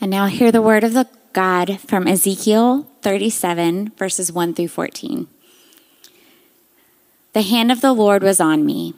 And 0.00 0.12
now 0.12 0.26
hear 0.26 0.52
the 0.52 0.62
word 0.62 0.84
of 0.84 0.92
the 0.92 1.08
God 1.32 1.80
from 1.80 2.06
Ezekiel 2.06 2.86
37, 3.02 3.90
verses 3.96 4.30
1 4.30 4.54
through 4.54 4.68
14. 4.68 5.26
The 7.32 7.42
hand 7.42 7.72
of 7.72 7.80
the 7.80 7.92
Lord 7.92 8.22
was 8.22 8.40
on 8.40 8.64
me, 8.64 8.94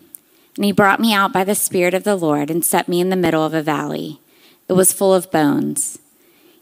and 0.56 0.64
he 0.64 0.72
brought 0.72 1.00
me 1.00 1.14
out 1.14 1.32
by 1.32 1.42
the 1.42 1.54
Spirit 1.54 1.94
of 1.94 2.04
the 2.04 2.16
Lord 2.16 2.50
and 2.50 2.62
set 2.62 2.86
me 2.86 3.00
in 3.00 3.08
the 3.08 3.16
middle 3.16 3.44
of 3.44 3.54
a 3.54 3.62
valley. 3.62 4.20
It 4.68 4.74
was 4.74 4.92
full 4.92 5.14
of 5.14 5.30
bones. 5.30 5.98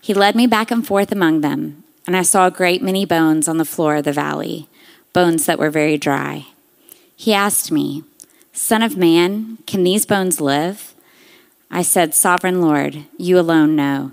He 0.01 0.15
led 0.15 0.37
me 0.37 0.47
back 0.47 0.71
and 0.71 0.87
forth 0.87 1.11
among 1.11 1.41
them, 1.41 1.83
and 2.07 2.17
I 2.17 2.23
saw 2.23 2.47
a 2.47 2.53
great 2.53 2.81
many 2.81 3.05
bones 3.05 3.49
on 3.49 3.59
the 3.59 3.65
floor 3.65 3.97
of 3.97 4.05
the 4.05 4.13
valley, 4.13 4.69
bones 5.13 5.47
that 5.47 5.59
were 5.59 5.71
very 5.71 5.99
dry. 5.99 6.47
He 7.17 7.35
asked 7.35 7.73
me, 7.73 8.05
Son 8.53 8.83
of 8.83 8.97
man, 8.97 9.59
can 9.67 9.83
these 9.83 10.07
bones 10.07 10.41
live? 10.41 10.95
I 11.73 11.83
said, 11.83 12.15
Sovereign 12.15 12.63
Lord, 12.63 13.05
you 13.19 13.37
alone 13.39 13.75
know. 13.75 14.13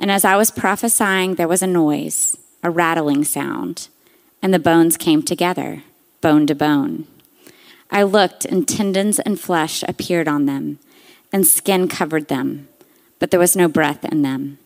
And 0.00 0.10
as 0.10 0.24
I 0.24 0.34
was 0.34 0.50
prophesying, 0.50 1.34
there 1.34 1.46
was 1.46 1.60
a 1.60 1.66
noise, 1.66 2.34
a 2.62 2.70
rattling 2.70 3.22
sound, 3.22 3.88
and 4.42 4.52
the 4.52 4.58
bones 4.58 4.96
came 4.96 5.22
together, 5.22 5.82
bone 6.22 6.46
to 6.46 6.54
bone. 6.54 7.06
I 7.90 8.02
looked, 8.04 8.46
and 8.46 8.66
tendons 8.66 9.18
and 9.18 9.38
flesh 9.38 9.84
appeared 9.86 10.26
on 10.26 10.46
them, 10.46 10.78
and 11.30 11.46
skin 11.46 11.86
covered 11.86 12.28
them, 12.28 12.66
but 13.18 13.30
there 13.30 13.38
was 13.38 13.54
no 13.54 13.68
breath 13.68 14.02
in 14.06 14.22
them. 14.22 14.58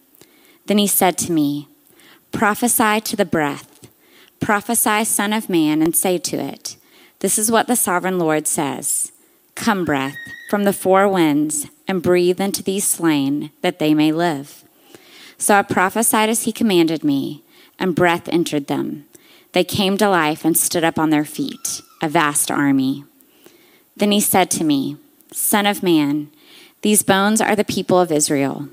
Then 0.66 0.78
he 0.78 0.86
said 0.86 1.18
to 1.18 1.32
me, 1.32 1.66
Prophesy 2.30 3.00
to 3.00 3.16
the 3.16 3.24
breath, 3.24 3.88
prophesy, 4.38 5.04
Son 5.04 5.32
of 5.32 5.48
Man, 5.48 5.82
and 5.82 5.96
say 5.96 6.16
to 6.16 6.36
it, 6.36 6.76
This 7.18 7.38
is 7.38 7.50
what 7.50 7.66
the 7.66 7.76
sovereign 7.76 8.20
Lord 8.20 8.46
says 8.46 9.10
Come, 9.56 9.84
breath, 9.84 10.16
from 10.48 10.62
the 10.62 10.72
four 10.72 11.08
winds, 11.08 11.66
and 11.88 12.02
breathe 12.02 12.40
into 12.40 12.62
these 12.62 12.86
slain, 12.86 13.50
that 13.62 13.80
they 13.80 13.94
may 13.94 14.12
live. 14.12 14.63
So 15.44 15.54
I 15.54 15.60
prophesied 15.60 16.30
as 16.30 16.44
he 16.44 16.52
commanded 16.52 17.04
me, 17.04 17.44
and 17.78 17.94
breath 17.94 18.30
entered 18.30 18.66
them. 18.66 19.04
They 19.52 19.62
came 19.62 19.98
to 19.98 20.08
life 20.08 20.42
and 20.42 20.56
stood 20.56 20.84
up 20.84 20.98
on 20.98 21.10
their 21.10 21.26
feet, 21.26 21.82
a 22.00 22.08
vast 22.08 22.50
army. 22.50 23.04
Then 23.94 24.10
he 24.10 24.20
said 24.22 24.50
to 24.52 24.64
me, 24.64 24.96
Son 25.32 25.66
of 25.66 25.82
man, 25.82 26.30
these 26.80 27.02
bones 27.02 27.42
are 27.42 27.54
the 27.54 27.62
people 27.62 28.00
of 28.00 28.10
Israel. 28.10 28.70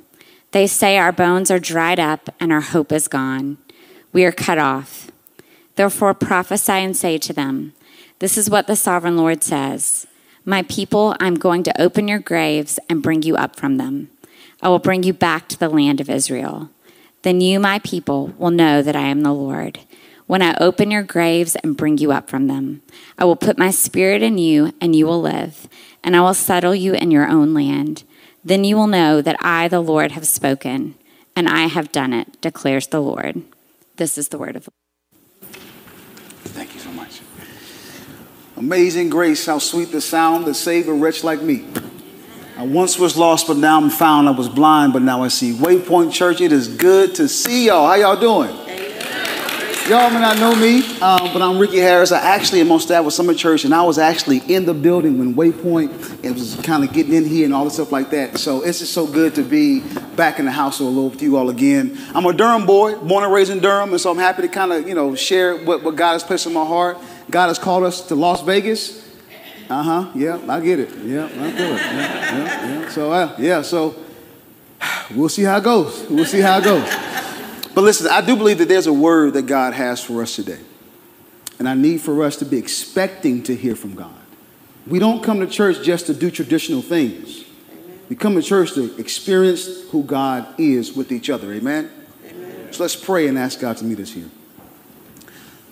They 0.51 0.65
say, 0.65 0.97
Our 0.97 1.11
bones 1.11 1.51
are 1.51 1.59
dried 1.59 1.99
up, 1.99 2.33
and 2.39 2.53
our 2.53 2.61
hope 2.61 2.93
is 2.93 3.09
gone. 3.09 3.57
We 4.13 4.23
are 4.23 4.31
cut 4.31 4.57
off. 4.57 5.11
Therefore 5.75 6.13
prophesy 6.13 6.71
and 6.71 6.95
say 6.95 7.17
to 7.17 7.33
them, 7.33 7.73
This 8.19 8.37
is 8.37 8.49
what 8.49 8.67
the 8.67 8.77
sovereign 8.77 9.17
Lord 9.17 9.43
says 9.43 10.07
My 10.45 10.63
people, 10.63 11.17
I'm 11.19 11.35
going 11.35 11.63
to 11.63 11.81
open 11.81 12.07
your 12.07 12.19
graves 12.19 12.79
and 12.89 13.03
bring 13.03 13.23
you 13.23 13.35
up 13.35 13.57
from 13.57 13.75
them. 13.75 14.09
I 14.61 14.69
will 14.69 14.79
bring 14.79 15.03
you 15.03 15.13
back 15.13 15.47
to 15.49 15.59
the 15.59 15.69
land 15.69 15.99
of 15.99 16.09
Israel. 16.09 16.69
Then 17.23 17.41
you, 17.41 17.59
my 17.59 17.79
people, 17.79 18.33
will 18.37 18.51
know 18.51 18.81
that 18.81 18.95
I 18.95 19.07
am 19.07 19.21
the 19.21 19.33
Lord. 19.33 19.79
When 20.27 20.41
I 20.41 20.55
open 20.59 20.91
your 20.91 21.03
graves 21.03 21.55
and 21.57 21.75
bring 21.75 21.97
you 21.97 22.11
up 22.11 22.29
from 22.29 22.47
them, 22.47 22.81
I 23.17 23.25
will 23.25 23.35
put 23.35 23.57
my 23.57 23.69
spirit 23.69 24.23
in 24.23 24.37
you, 24.37 24.73
and 24.79 24.95
you 24.95 25.05
will 25.05 25.21
live, 25.21 25.67
and 26.03 26.15
I 26.15 26.21
will 26.21 26.33
settle 26.33 26.73
you 26.73 26.93
in 26.93 27.11
your 27.11 27.27
own 27.27 27.53
land. 27.53 28.03
Then 28.43 28.63
you 28.63 28.75
will 28.75 28.87
know 28.87 29.21
that 29.21 29.35
I, 29.41 29.67
the 29.67 29.81
Lord, 29.81 30.13
have 30.13 30.25
spoken, 30.25 30.95
and 31.35 31.49
I 31.49 31.67
have 31.67 31.91
done 31.91 32.13
it, 32.13 32.39
declares 32.41 32.87
the 32.87 33.01
Lord. 33.01 33.43
This 33.97 34.17
is 34.17 34.29
the 34.29 34.37
word 34.37 34.55
of 34.55 34.65
the 34.65 34.71
Lord. 34.71 35.55
Thank 36.45 36.73
you 36.73 36.79
so 36.79 36.91
much. 36.91 37.21
Amazing 38.57 39.09
grace, 39.09 39.45
how 39.45 39.59
sweet 39.59 39.91
the 39.91 40.01
sound 40.01 40.45
that 40.45 40.55
saved 40.55 40.87
a 40.87 40.93
wretch 40.93 41.23
like 41.23 41.41
me. 41.41 41.65
I 42.61 42.63
once 42.63 42.99
was 42.99 43.17
lost, 43.17 43.47
but 43.47 43.57
now 43.57 43.81
I'm 43.81 43.89
found. 43.89 44.27
I 44.27 44.31
was 44.33 44.47
blind, 44.47 44.93
but 44.93 45.01
now 45.01 45.23
I 45.23 45.29
see. 45.29 45.51
Waypoint 45.51 46.13
Church, 46.13 46.41
it 46.41 46.51
is 46.51 46.67
good 46.67 47.15
to 47.15 47.27
see 47.27 47.65
y'all. 47.65 47.87
How 47.87 47.95
y'all 47.95 48.19
doing? 48.19 48.55
Y'all 49.89 50.11
may 50.11 50.19
not 50.19 50.37
know 50.37 50.55
me, 50.55 50.85
um, 50.99 51.33
but 51.33 51.41
I'm 51.41 51.57
Ricky 51.57 51.79
Harris. 51.79 52.11
I 52.11 52.19
actually 52.19 52.61
am 52.61 52.71
on 52.71 52.79
staff 52.79 53.03
with 53.03 53.15
Summit 53.15 53.35
Church, 53.39 53.65
and 53.65 53.73
I 53.73 53.81
was 53.81 53.97
actually 53.97 54.43
in 54.47 54.65
the 54.65 54.75
building 54.75 55.17
when 55.17 55.33
Waypoint 55.33 56.23
it 56.23 56.33
was 56.33 56.55
kind 56.57 56.83
of 56.83 56.93
getting 56.93 57.15
in 57.15 57.25
here 57.25 57.45
and 57.45 57.53
all 57.55 57.65
the 57.65 57.71
stuff 57.71 57.91
like 57.91 58.11
that. 58.11 58.37
So 58.37 58.61
it's 58.61 58.77
just 58.77 58.93
so 58.93 59.07
good 59.07 59.33
to 59.35 59.43
be 59.43 59.79
back 60.15 60.37
in 60.37 60.45
the 60.45 60.51
house 60.51 60.79
a 60.79 60.83
little 60.83 61.09
with 61.09 61.23
you 61.23 61.37
all 61.37 61.49
again. 61.49 61.97
I'm 62.13 62.27
a 62.27 62.31
Durham 62.31 62.67
boy, 62.67 62.95
born 62.95 63.23
and 63.23 63.33
raised 63.33 63.49
in 63.49 63.57
Durham, 63.57 63.89
and 63.89 63.99
so 63.99 64.11
I'm 64.11 64.19
happy 64.19 64.43
to 64.43 64.47
kind 64.47 64.71
of 64.71 64.87
you 64.87 64.93
know 64.93 65.15
share 65.15 65.57
what, 65.57 65.81
what 65.81 65.95
God 65.95 66.13
has 66.13 66.23
placed 66.23 66.45
in 66.45 66.53
my 66.53 66.63
heart. 66.63 66.99
God 67.31 67.47
has 67.47 67.57
called 67.57 67.83
us 67.85 68.05
to 68.09 68.13
Las 68.13 68.43
Vegas. 68.43 69.10
Uh 69.71 69.83
huh. 69.83 70.11
Yeah, 70.15 70.37
I 70.49 70.59
get 70.59 70.79
it. 70.79 70.89
Yeah, 70.97 71.23
I 71.23 71.29
feel 71.29 71.45
it. 71.45 71.79
Yeah, 71.79 72.37
yeah, 72.37 72.81
yeah. 72.81 72.89
So, 72.89 73.11
uh, 73.13 73.35
yeah, 73.39 73.61
so 73.61 73.95
we'll 75.15 75.29
see 75.29 75.43
how 75.43 75.59
it 75.59 75.63
goes. 75.63 76.05
We'll 76.09 76.25
see 76.25 76.41
how 76.41 76.57
it 76.57 76.65
goes. 76.65 76.83
But 77.73 77.83
listen, 77.85 78.07
I 78.11 78.19
do 78.19 78.35
believe 78.35 78.57
that 78.57 78.67
there's 78.67 78.87
a 78.87 78.93
word 78.93 79.31
that 79.35 79.43
God 79.43 79.73
has 79.73 80.03
for 80.03 80.21
us 80.21 80.35
today. 80.35 80.59
And 81.57 81.69
I 81.69 81.73
need 81.73 82.01
for 82.01 82.21
us 82.21 82.35
to 82.37 82.45
be 82.45 82.57
expecting 82.57 83.43
to 83.43 83.55
hear 83.55 83.77
from 83.77 83.95
God. 83.95 84.13
We 84.85 84.99
don't 84.99 85.23
come 85.23 85.39
to 85.39 85.47
church 85.47 85.81
just 85.85 86.07
to 86.07 86.13
do 86.13 86.29
traditional 86.29 86.81
things. 86.81 87.45
We 88.09 88.17
come 88.17 88.35
to 88.35 88.41
church 88.41 88.73
to 88.73 88.93
experience 88.99 89.89
who 89.91 90.03
God 90.03 90.53
is 90.59 90.97
with 90.97 91.13
each 91.13 91.29
other. 91.29 91.53
Amen? 91.53 91.89
Amen. 92.25 92.73
So 92.73 92.83
let's 92.83 92.97
pray 92.97 93.29
and 93.29 93.37
ask 93.37 93.61
God 93.61 93.77
to 93.77 93.85
meet 93.85 94.01
us 94.01 94.11
here. 94.11 94.29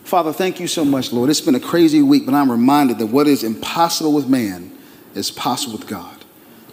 Father, 0.09 0.33
thank 0.33 0.59
you 0.59 0.65
so 0.65 0.83
much, 0.83 1.13
Lord. 1.13 1.29
It's 1.29 1.39
been 1.39 1.53
a 1.53 1.59
crazy 1.59 2.01
week, 2.01 2.25
but 2.25 2.33
I'm 2.33 2.49
reminded 2.49 2.97
that 2.97 3.05
what 3.05 3.27
is 3.27 3.43
impossible 3.43 4.11
with 4.11 4.27
man 4.27 4.75
is 5.13 5.29
possible 5.29 5.77
with 5.77 5.87
God. 5.87 6.25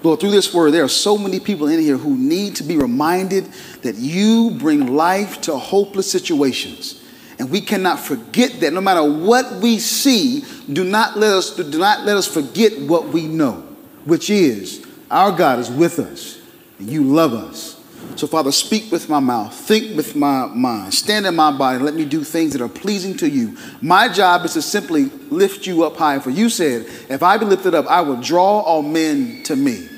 Lord, 0.03 0.21
through 0.21 0.31
this 0.31 0.55
word, 0.55 0.71
there 0.71 0.83
are 0.83 0.89
so 0.89 1.19
many 1.19 1.39
people 1.39 1.69
in 1.69 1.79
here 1.79 1.99
who 1.99 2.17
need 2.17 2.57
to 2.57 2.63
be 2.63 2.79
reminded 2.79 3.45
that 3.83 3.97
you 3.97 4.53
bring 4.53 4.95
life 4.95 5.43
to 5.43 5.59
hopeless 5.59 6.11
situations. 6.11 7.05
And 7.39 7.51
we 7.51 7.61
cannot 7.61 8.01
forget 8.01 8.61
that 8.61 8.73
no 8.73 8.81
matter 8.81 9.05
what 9.05 9.61
we 9.61 9.81
see, 9.81 10.43
do 10.73 10.83
not 10.83 11.19
let 11.19 11.33
us, 11.33 11.55
do 11.55 11.79
not 11.79 12.07
let 12.07 12.17
us 12.17 12.27
forget 12.27 12.81
what 12.81 13.09
we 13.09 13.27
know, 13.27 13.67
which 14.07 14.31
is 14.31 14.83
our 15.11 15.31
God 15.31 15.59
is 15.59 15.71
with 15.71 15.99
us 15.99 16.41
and 16.79 16.89
you 16.89 17.05
love 17.05 17.35
us. 17.35 17.76
So, 18.17 18.27
Father, 18.27 18.51
speak 18.51 18.91
with 18.91 19.11
my 19.11 19.21
mouth, 19.21 19.55
think 19.55 19.95
with 19.95 20.17
my 20.17 20.47
mind, 20.47 20.95
stand 20.95 21.27
in 21.27 21.37
my 21.37 21.51
body, 21.55 21.79
let 21.79 21.93
me 21.93 22.07
do 22.07 22.25
things 22.25 22.55
that 22.55 22.63
are 22.63 22.69
pleasing 22.69 23.15
to 23.19 23.29
you. 23.29 23.59
My 23.83 24.09
job 24.09 24.47
is 24.47 24.55
to 24.55 24.63
simply 24.63 25.11
lift 25.29 25.67
you 25.67 25.85
up 25.85 25.99
high. 25.99 26.19
For 26.21 26.31
you 26.31 26.49
said, 26.49 26.87
if 27.11 27.23
I 27.23 27.37
be 27.37 27.45
lifted 27.45 27.75
up, 27.75 27.87
I 27.87 28.01
will 28.01 28.17
draw 28.17 28.61
all 28.61 28.81
men 28.81 29.43
to 29.45 29.55
me. 29.55 29.91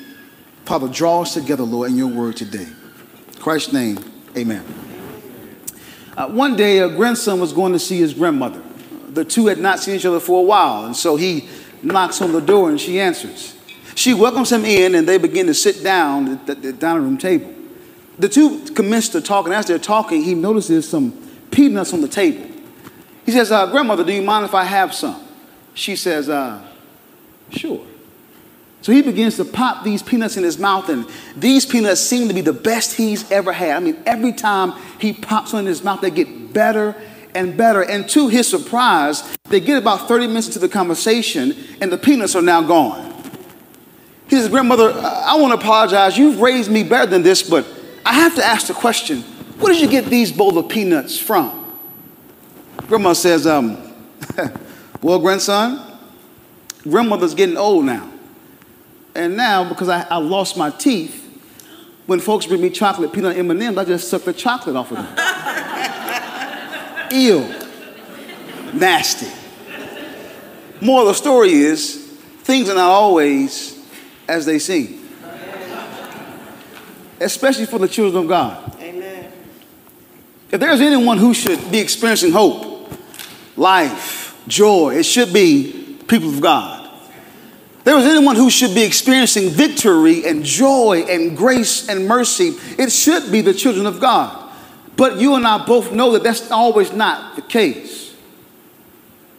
Father, 0.65 0.89
draw 0.89 1.23
us 1.23 1.35
together, 1.35 1.63
Lord, 1.63 1.93
in 1.93 1.97
your 1.97 2.09
word 2.09 2.37
today. 2.37 2.67
In 2.67 3.35
Christ's 3.39 3.73
name, 3.73 3.99
amen. 4.37 4.65
Uh, 6.17 6.29
one 6.29 6.57
day, 6.57 6.79
a 6.79 6.89
grandson 6.89 7.39
was 7.39 7.53
going 7.53 7.73
to 7.73 7.79
see 7.79 7.99
his 7.99 8.15
grandmother. 8.15 8.61
The 9.11 9.25
two 9.25 9.47
had 9.47 9.59
not 9.59 9.79
seen 9.79 9.95
each 9.95 10.05
other 10.05 10.19
for 10.19 10.41
a 10.41 10.45
while, 10.45 10.87
and 10.87 10.97
so 10.97 11.15
he 11.15 11.49
knocks 11.85 12.21
on 12.21 12.33
the 12.33 12.41
door 12.41 12.69
and 12.69 12.81
she 12.81 12.99
answers. 12.99 13.55
She 13.95 14.13
welcomes 14.13 14.51
him 14.51 14.65
in, 14.65 14.97
and 14.97 15.09
they 15.09 15.19
begin 15.19 15.47
to 15.47 15.55
sit 15.55 15.85
down 15.85 16.41
at 16.49 16.63
the 16.63 16.73
dining 16.73 17.05
room 17.05 17.17
table 17.17 17.55
the 18.19 18.29
two 18.29 18.65
commence 18.75 19.09
to 19.11 19.21
talk, 19.21 19.47
and 19.47 19.55
as 19.55 19.67
they're 19.67 19.79
talking, 19.79 20.23
he 20.23 20.35
notices 20.35 20.89
some 20.89 21.13
peanuts 21.51 21.93
on 21.93 22.01
the 22.01 22.09
table. 22.09 22.47
He 23.25 23.33
says, 23.33 23.53
uh, 23.53 23.67
Grandmother, 23.67 24.05
do 24.05 24.13
you 24.13 24.23
mind 24.23 24.45
if 24.45 24.55
I 24.55 24.65
have 24.65 24.95
some? 24.95 25.23
She 25.75 25.97
says, 25.97 26.29
uh, 26.29 26.65
Sure. 27.51 27.85
So 28.81 28.93
he 28.93 29.03
begins 29.03 29.37
to 29.37 29.45
pop 29.45 29.85
these 29.85 30.03
peanuts 30.03 30.37
in 30.37 30.45
his 30.45 30.59
mouth, 30.59 30.89
and 30.89 31.07
these 31.37 31.67
peanuts 31.67 32.01
seem 32.01 32.29
to 32.29 32.35
be 32.35 32.41
the 32.41 32.53
best 32.53 32.95
he's 32.95 33.31
ever 33.31 33.53
had. 33.53 33.77
I 33.77 33.81
mean, 33.81 34.01
every 34.07 34.33
time 34.33 34.73
he 35.01 35.13
pops 35.13 35.53
one 35.53 35.65
in 35.65 35.67
his 35.67 35.83
mouth, 35.83 36.01
they 36.01 36.11
get 36.11 36.53
better 36.53 36.95
and 37.35 37.57
better. 37.57 37.83
And 37.83 38.09
to 38.11 38.29
his 38.29 38.49
surprise, 38.49 39.37
they 39.45 39.61
get 39.61 39.79
about 39.79 40.09
30 40.09 40.29
minutes 40.29 40.47
into 40.47 40.61
the 40.61 40.69
conversation, 40.69 41.57
and 41.81 41.91
the 41.91 41.99
peanuts 41.99 42.37
are 42.37 42.43
now 42.43 42.63
gone. 42.63 43.05
He 44.29 44.37
says, 44.37 44.49
Grandmother, 44.49 44.93
I 44.93 45.37
want 45.37 45.53
to 45.53 45.59
apologize. 45.59 46.17
You've 46.17 46.41
raised 46.41 46.71
me 46.71 46.85
better 46.85 47.11
than 47.11 47.23
this, 47.23 47.43
but 47.43 47.67
I 48.09 48.15
have 48.15 48.35
to 48.37 48.45
ask 48.45 48.67
the 48.69 48.75
question 48.75 49.21
where 49.61 49.75
did 49.75 49.83
you 49.83 49.89
get 49.89 50.07
these 50.07 50.33
bowl 50.33 50.57
of 50.57 50.69
peanuts 50.71 51.19
from? 51.19 51.77
Grandma 52.87 53.13
says, 53.13 53.47
um, 53.47 53.77
well, 55.03 55.19
grandson, 55.19 55.99
grandmother's 56.85 57.35
getting 57.35 57.59
old 57.59 57.85
now. 57.85 58.11
And 59.15 59.37
now, 59.37 59.69
because 59.69 59.91
I, 59.91 60.07
I 60.09 60.17
lost 60.19 60.57
my 60.57 60.71
teeth, 60.71 61.25
when 62.07 62.21
folks 62.21 62.47
bring 62.47 62.63
me 62.63 62.71
chocolate 62.71 63.13
peanut 63.13 63.37
M&Ms, 63.37 63.77
I 63.77 63.85
just 63.85 64.09
suck 64.09 64.23
the 64.23 64.33
chocolate 64.33 64.77
off 64.77 64.91
of 64.91 64.97
them. 64.97 65.09
Ew. 67.13 67.41
Nasty. 68.73 69.27
More 70.81 71.03
of 71.03 71.09
the 71.09 71.15
story 71.15 71.53
is, 71.53 72.07
things 72.43 72.71
are 72.71 72.75
not 72.75 72.91
always 72.91 73.87
as 74.27 74.47
they 74.47 74.59
seem. 74.59 74.98
Especially 77.21 77.67
for 77.67 77.79
the 77.79 77.89
children 77.89 78.25
of 78.25 78.29
God. 78.29 78.81
Amen. 78.81 79.33
If 80.51 80.61
there's 80.61 80.81
anyone 80.81 81.19
who 81.19 81.35
should 81.35 81.71
be 81.71 81.79
experiencing 81.79 82.33
hope, 82.33 82.91
life, 83.57 84.41
joy, 84.47 84.97
it 84.97 85.05
should 85.05 85.33
be 85.33 85.99
people 86.07 86.29
of 86.29 86.41
God 86.41 86.79
there 87.89 87.97
is 87.97 88.05
anyone 88.05 88.37
who 88.37 88.51
should 88.51 88.75
be 88.75 88.83
experiencing 88.83 89.49
victory 89.49 90.27
and 90.27 90.45
joy 90.45 91.07
and 91.09 91.35
grace 91.35 91.89
and 91.89 92.07
mercy, 92.07 92.53
it 92.79 92.93
should 92.93 93.33
be 93.33 93.41
the 93.41 93.55
children 93.55 93.87
of 93.87 93.99
God. 93.99 94.53
But 94.95 95.19
you 95.19 95.37
and 95.37 95.47
I 95.47 95.65
both 95.65 95.91
know 95.91 96.13
that 96.13 96.23
that's 96.23 96.51
always 96.51 96.93
not 96.93 97.37
the 97.37 97.41
case. 97.41 98.15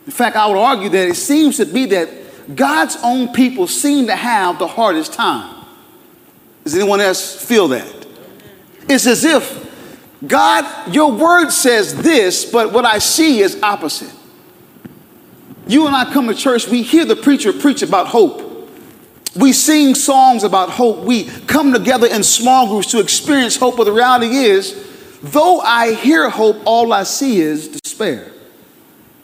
In 0.07 0.11
fact, 0.11 0.35
I 0.35 0.47
would 0.47 0.57
argue 0.57 0.89
that 0.89 1.09
it 1.09 1.15
seems 1.15 1.57
to 1.57 1.65
be 1.67 1.85
that 1.85 2.55
God's 2.55 2.97
own 3.03 3.33
people 3.33 3.67
seem 3.67 4.07
to 4.07 4.15
have 4.15 4.57
the 4.57 4.65
hardest 4.65 5.13
time. 5.13 5.58
Does 6.69 6.75
anyone 6.75 7.01
else 7.01 7.33
feel 7.43 7.67
that? 7.69 8.05
It's 8.87 9.07
as 9.07 9.25
if 9.25 9.67
God, 10.27 10.93
your 10.93 11.11
word 11.11 11.49
says 11.49 11.99
this, 11.99 12.45
but 12.45 12.71
what 12.71 12.85
I 12.85 12.99
see 12.99 13.39
is 13.39 13.59
opposite. 13.63 14.13
You 15.65 15.87
and 15.87 15.95
I 15.95 16.13
come 16.13 16.27
to 16.27 16.35
church, 16.35 16.67
we 16.67 16.83
hear 16.83 17.05
the 17.05 17.15
preacher 17.15 17.51
preach 17.51 17.81
about 17.81 18.05
hope. 18.05 18.69
We 19.35 19.51
sing 19.51 19.95
songs 19.95 20.43
about 20.43 20.69
hope. 20.69 20.99
We 20.99 21.23
come 21.23 21.73
together 21.73 22.05
in 22.05 22.21
small 22.21 22.67
groups 22.67 22.91
to 22.91 22.99
experience 22.99 23.57
hope, 23.57 23.75
but 23.75 23.85
the 23.85 23.91
reality 23.91 24.27
is, 24.27 25.19
though 25.23 25.61
I 25.61 25.95
hear 25.95 26.29
hope, 26.29 26.57
all 26.65 26.93
I 26.93 27.01
see 27.01 27.39
is 27.39 27.67
despair. 27.67 28.31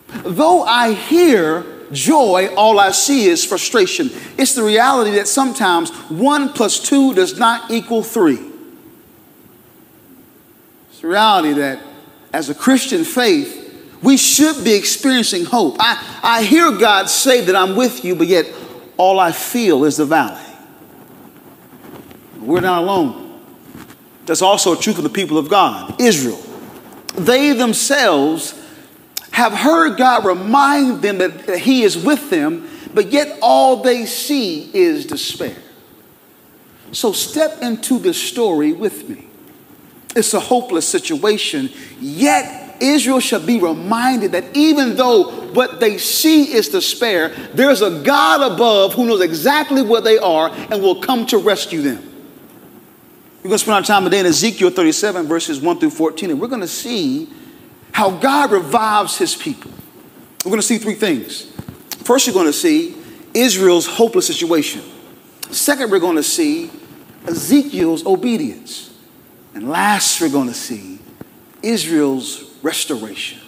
Though 0.07 0.63
I 0.63 0.93
hear 0.93 1.63
joy, 1.91 2.53
all 2.55 2.79
I 2.79 2.91
see 2.91 3.25
is 3.25 3.43
frustration. 3.43 4.09
It's 4.37 4.55
the 4.55 4.63
reality 4.63 5.11
that 5.11 5.27
sometimes 5.27 5.91
one 6.09 6.49
plus 6.49 6.79
two 6.79 7.13
does 7.13 7.37
not 7.37 7.71
equal 7.71 8.03
three. 8.03 8.39
It's 10.89 11.01
the 11.01 11.07
reality 11.07 11.53
that 11.53 11.79
as 12.33 12.49
a 12.49 12.55
Christian 12.55 13.03
faith, 13.03 13.61
we 14.01 14.17
should 14.17 14.63
be 14.63 14.73
experiencing 14.73 15.45
hope. 15.45 15.77
I, 15.79 16.19
I 16.21 16.43
hear 16.43 16.71
God 16.71 17.09
say 17.09 17.41
that 17.41 17.55
I'm 17.55 17.75
with 17.75 18.03
you, 18.03 18.15
but 18.15 18.27
yet 18.27 18.45
all 18.97 19.19
I 19.19 19.31
feel 19.31 19.83
is 19.85 19.97
the 19.97 20.05
valley. 20.05 20.41
We're 22.39 22.61
not 22.61 22.83
alone. 22.83 23.41
That's 24.25 24.41
also 24.41 24.75
true 24.75 24.93
for 24.93 25.01
the 25.01 25.09
people 25.09 25.37
of 25.37 25.49
God, 25.49 25.99
Israel. 25.99 26.41
They 27.15 27.53
themselves 27.53 28.53
have 29.35 29.51
heard 29.51 29.97
God 29.97 30.23
remind 30.23 31.01
them 31.01 31.17
that, 31.17 31.45
that 31.45 31.59
He 31.59 31.83
is 31.83 31.97
with 31.97 32.29
them, 32.29 32.69
but 32.93 33.11
yet 33.11 33.37
all 33.41 33.83
they 33.83 34.05
see 34.05 34.73
is 34.73 35.05
despair. 35.05 35.57
So 36.93 37.11
step 37.11 37.61
into 37.61 37.99
this 37.99 38.15
story 38.15 38.71
with 38.71 39.09
me. 39.09 39.27
It's 40.15 40.33
a 40.33 40.39
hopeless 40.39 40.87
situation, 40.87 41.69
yet 41.99 42.77
Israel 42.81 43.19
shall 43.19 43.45
be 43.45 43.59
reminded 43.59 44.31
that 44.31 44.55
even 44.55 44.95
though 44.95 45.29
what 45.51 45.81
they 45.81 45.97
see 45.97 46.53
is 46.53 46.69
despair, 46.69 47.35
there's 47.53 47.81
a 47.81 48.01
God 48.03 48.53
above 48.53 48.93
who 48.93 49.05
knows 49.05 49.19
exactly 49.19 49.81
where 49.81 49.99
they 49.99 50.17
are 50.17 50.49
and 50.49 50.81
will 50.81 51.01
come 51.01 51.25
to 51.25 51.39
rescue 51.39 51.81
them. 51.81 52.01
We're 53.39 53.49
going 53.49 53.55
to 53.55 53.59
spend 53.59 53.75
our 53.75 53.81
time 53.81 54.05
today 54.05 54.21
in 54.21 54.27
Ezekiel 54.27 54.69
37, 54.69 55.27
verses 55.27 55.59
1 55.59 55.79
through 55.81 55.89
14, 55.89 56.31
and 56.31 56.39
we're 56.39 56.47
going 56.47 56.61
to 56.61 56.69
see 56.69 57.27
how 57.95 58.11
God 58.11 58.51
revives 58.51 59.17
his 59.17 59.35
people. 59.35 59.71
We're 60.43 60.49
going 60.49 60.59
to 60.59 60.67
see 60.67 60.79
three 60.79 60.95
things. 60.95 61.43
First, 62.03 62.27
you're 62.27 62.33
going 62.33 62.45
to 62.45 62.51
see 62.51 62.93
Israel's 63.33 63.87
hopeless 63.87 64.27
situation. 64.27 64.81
Second, 65.49 65.89
we're 65.89 65.99
going 65.99 66.17
to 66.17 66.23
see 66.23 66.69
Ezekiel's 67.25 68.05
obedience. 68.05 68.93
And 69.53 69.69
last, 69.69 70.19
we're 70.19 70.27
going 70.27 70.49
to 70.49 70.53
see 70.53 70.99
Israel's 71.63 72.53
restoration. 72.61 73.39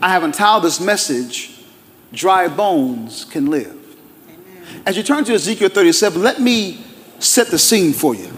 I 0.00 0.10
have 0.10 0.22
entitled 0.22 0.62
this 0.62 0.78
message, 0.78 1.64
Dry 2.12 2.46
Bones 2.46 3.24
Can 3.24 3.46
Live. 3.46 3.96
Amen. 4.28 4.82
As 4.86 4.96
you 4.96 5.02
turn 5.02 5.24
to 5.24 5.34
Ezekiel 5.34 5.70
37, 5.70 6.22
let 6.22 6.40
me 6.40 6.84
set 7.18 7.48
the 7.48 7.58
scene 7.58 7.92
for 7.92 8.14
you. 8.14 8.32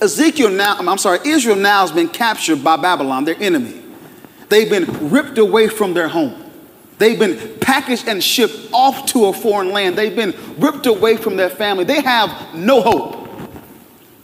Ezekiel 0.00 0.50
now, 0.50 0.76
I'm 0.78 0.96
sorry, 0.96 1.18
Israel 1.24 1.56
now 1.56 1.80
has 1.80 1.90
been 1.90 2.08
captured 2.08 2.62
by 2.62 2.76
Babylon, 2.76 3.24
their 3.24 3.42
enemy. 3.42 3.82
They've 4.48 4.70
been 4.70 5.10
ripped 5.10 5.38
away 5.38 5.68
from 5.68 5.94
their 5.94 6.08
home. 6.08 6.42
They've 6.98 7.18
been 7.18 7.58
packaged 7.58 8.08
and 8.08 8.22
shipped 8.22 8.72
off 8.72 9.06
to 9.12 9.26
a 9.26 9.32
foreign 9.32 9.70
land. 9.70 9.96
They've 9.96 10.16
been 10.16 10.34
ripped 10.58 10.86
away 10.86 11.16
from 11.16 11.36
their 11.36 11.50
family. 11.50 11.84
They 11.84 12.00
have 12.00 12.54
no 12.54 12.80
hope. 12.80 13.28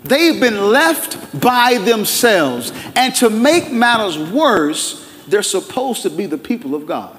They've 0.04 0.40
been 0.40 0.70
left 0.70 1.40
by 1.40 1.78
themselves. 1.78 2.72
And 2.96 3.14
to 3.16 3.30
make 3.30 3.70
matters 3.70 4.18
worse, 4.18 5.08
they're 5.28 5.42
supposed 5.42 6.02
to 6.02 6.10
be 6.10 6.26
the 6.26 6.38
people 6.38 6.74
of 6.74 6.86
God. 6.86 7.16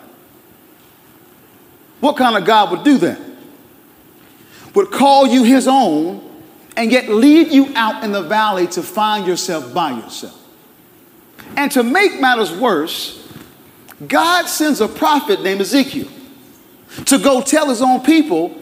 What 1.99 2.17
kind 2.17 2.35
of 2.35 2.45
God 2.45 2.71
would 2.71 2.83
do 2.83 2.97
that? 2.99 3.19
Would 4.73 4.91
call 4.91 5.27
you 5.27 5.43
his 5.43 5.67
own 5.67 6.29
and 6.75 6.91
yet 6.91 7.07
lead 7.07 7.51
you 7.51 7.71
out 7.75 8.03
in 8.03 8.11
the 8.11 8.23
valley 8.23 8.67
to 8.67 8.81
find 8.81 9.27
yourself 9.27 9.73
by 9.73 9.91
yourself. 9.91 10.42
And 11.55 11.71
to 11.71 11.83
make 11.83 12.19
matters 12.19 12.51
worse, 12.51 13.27
God 14.07 14.47
sends 14.47 14.81
a 14.81 14.87
prophet 14.87 15.41
named 15.43 15.61
Ezekiel 15.61 16.07
to 17.05 17.17
go 17.17 17.41
tell 17.41 17.69
his 17.69 17.81
own 17.81 18.01
people 18.01 18.59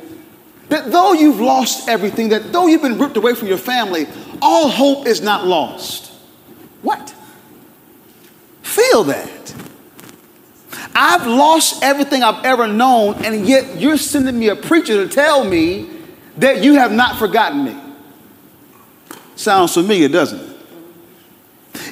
that 0.69 0.91
though 0.91 1.13
you've 1.13 1.39
lost 1.39 1.89
everything, 1.89 2.29
that 2.29 2.53
though 2.53 2.67
you've 2.67 2.81
been 2.81 2.97
ripped 2.97 3.17
away 3.17 3.35
from 3.35 3.47
your 3.47 3.57
family, 3.57 4.07
all 4.41 4.69
hope 4.69 5.05
is 5.05 5.21
not 5.21 5.45
lost. 5.45 6.11
What? 6.81 7.13
Feel 8.61 9.03
that. 9.05 9.53
I've 10.93 11.27
lost 11.27 11.83
everything 11.83 12.23
I've 12.23 12.43
ever 12.45 12.67
known, 12.67 13.25
and 13.25 13.45
yet 13.45 13.79
you're 13.79 13.97
sending 13.97 14.37
me 14.37 14.49
a 14.49 14.55
preacher 14.55 15.05
to 15.05 15.13
tell 15.13 15.43
me 15.43 15.89
that 16.37 16.63
you 16.63 16.75
have 16.75 16.91
not 16.91 17.17
forgotten 17.17 17.65
me. 17.65 17.77
Sounds 19.35 19.73
familiar, 19.73 20.07
doesn't 20.07 20.39
it? 20.39 20.50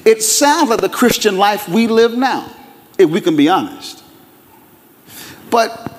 It 0.06 0.22
sounds 0.22 0.70
like 0.70 0.82
the 0.82 0.90
Christian 0.90 1.38
life 1.38 1.68
we 1.70 1.88
live 1.88 2.18
now, 2.18 2.52
if 2.98 3.10
we 3.10 3.22
can 3.22 3.36
be 3.36 3.50
honest. 3.50 4.04
But 5.50 5.92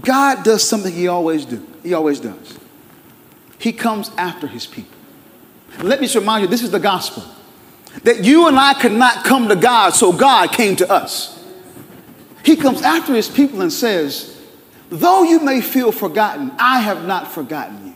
God 0.00 0.44
does 0.44 0.62
something 0.68 0.92
He 0.92 1.08
always 1.08 1.44
do. 1.44 1.66
He 1.82 1.94
always 1.94 2.20
does. 2.20 2.58
He 3.58 3.72
comes 3.72 4.10
after 4.16 4.46
His 4.46 4.66
people. 4.66 4.96
Let 5.80 6.00
me 6.00 6.06
just 6.06 6.16
remind 6.16 6.42
you, 6.42 6.48
this 6.48 6.62
is 6.62 6.70
the 6.70 6.80
gospel. 6.80 7.24
That 8.02 8.24
you 8.24 8.48
and 8.48 8.58
I 8.58 8.74
could 8.74 8.92
not 8.92 9.24
come 9.24 9.48
to 9.48 9.56
God, 9.56 9.90
so 9.90 10.12
God 10.12 10.52
came 10.52 10.76
to 10.76 10.90
us. 10.90 11.32
He 12.44 12.56
comes 12.56 12.82
after 12.82 13.14
His 13.14 13.28
people 13.28 13.62
and 13.62 13.72
says, 13.72 14.40
Though 14.90 15.24
you 15.24 15.40
may 15.40 15.60
feel 15.60 15.90
forgotten, 15.92 16.52
I 16.58 16.80
have 16.80 17.06
not 17.06 17.32
forgotten 17.32 17.88
you. 17.88 17.94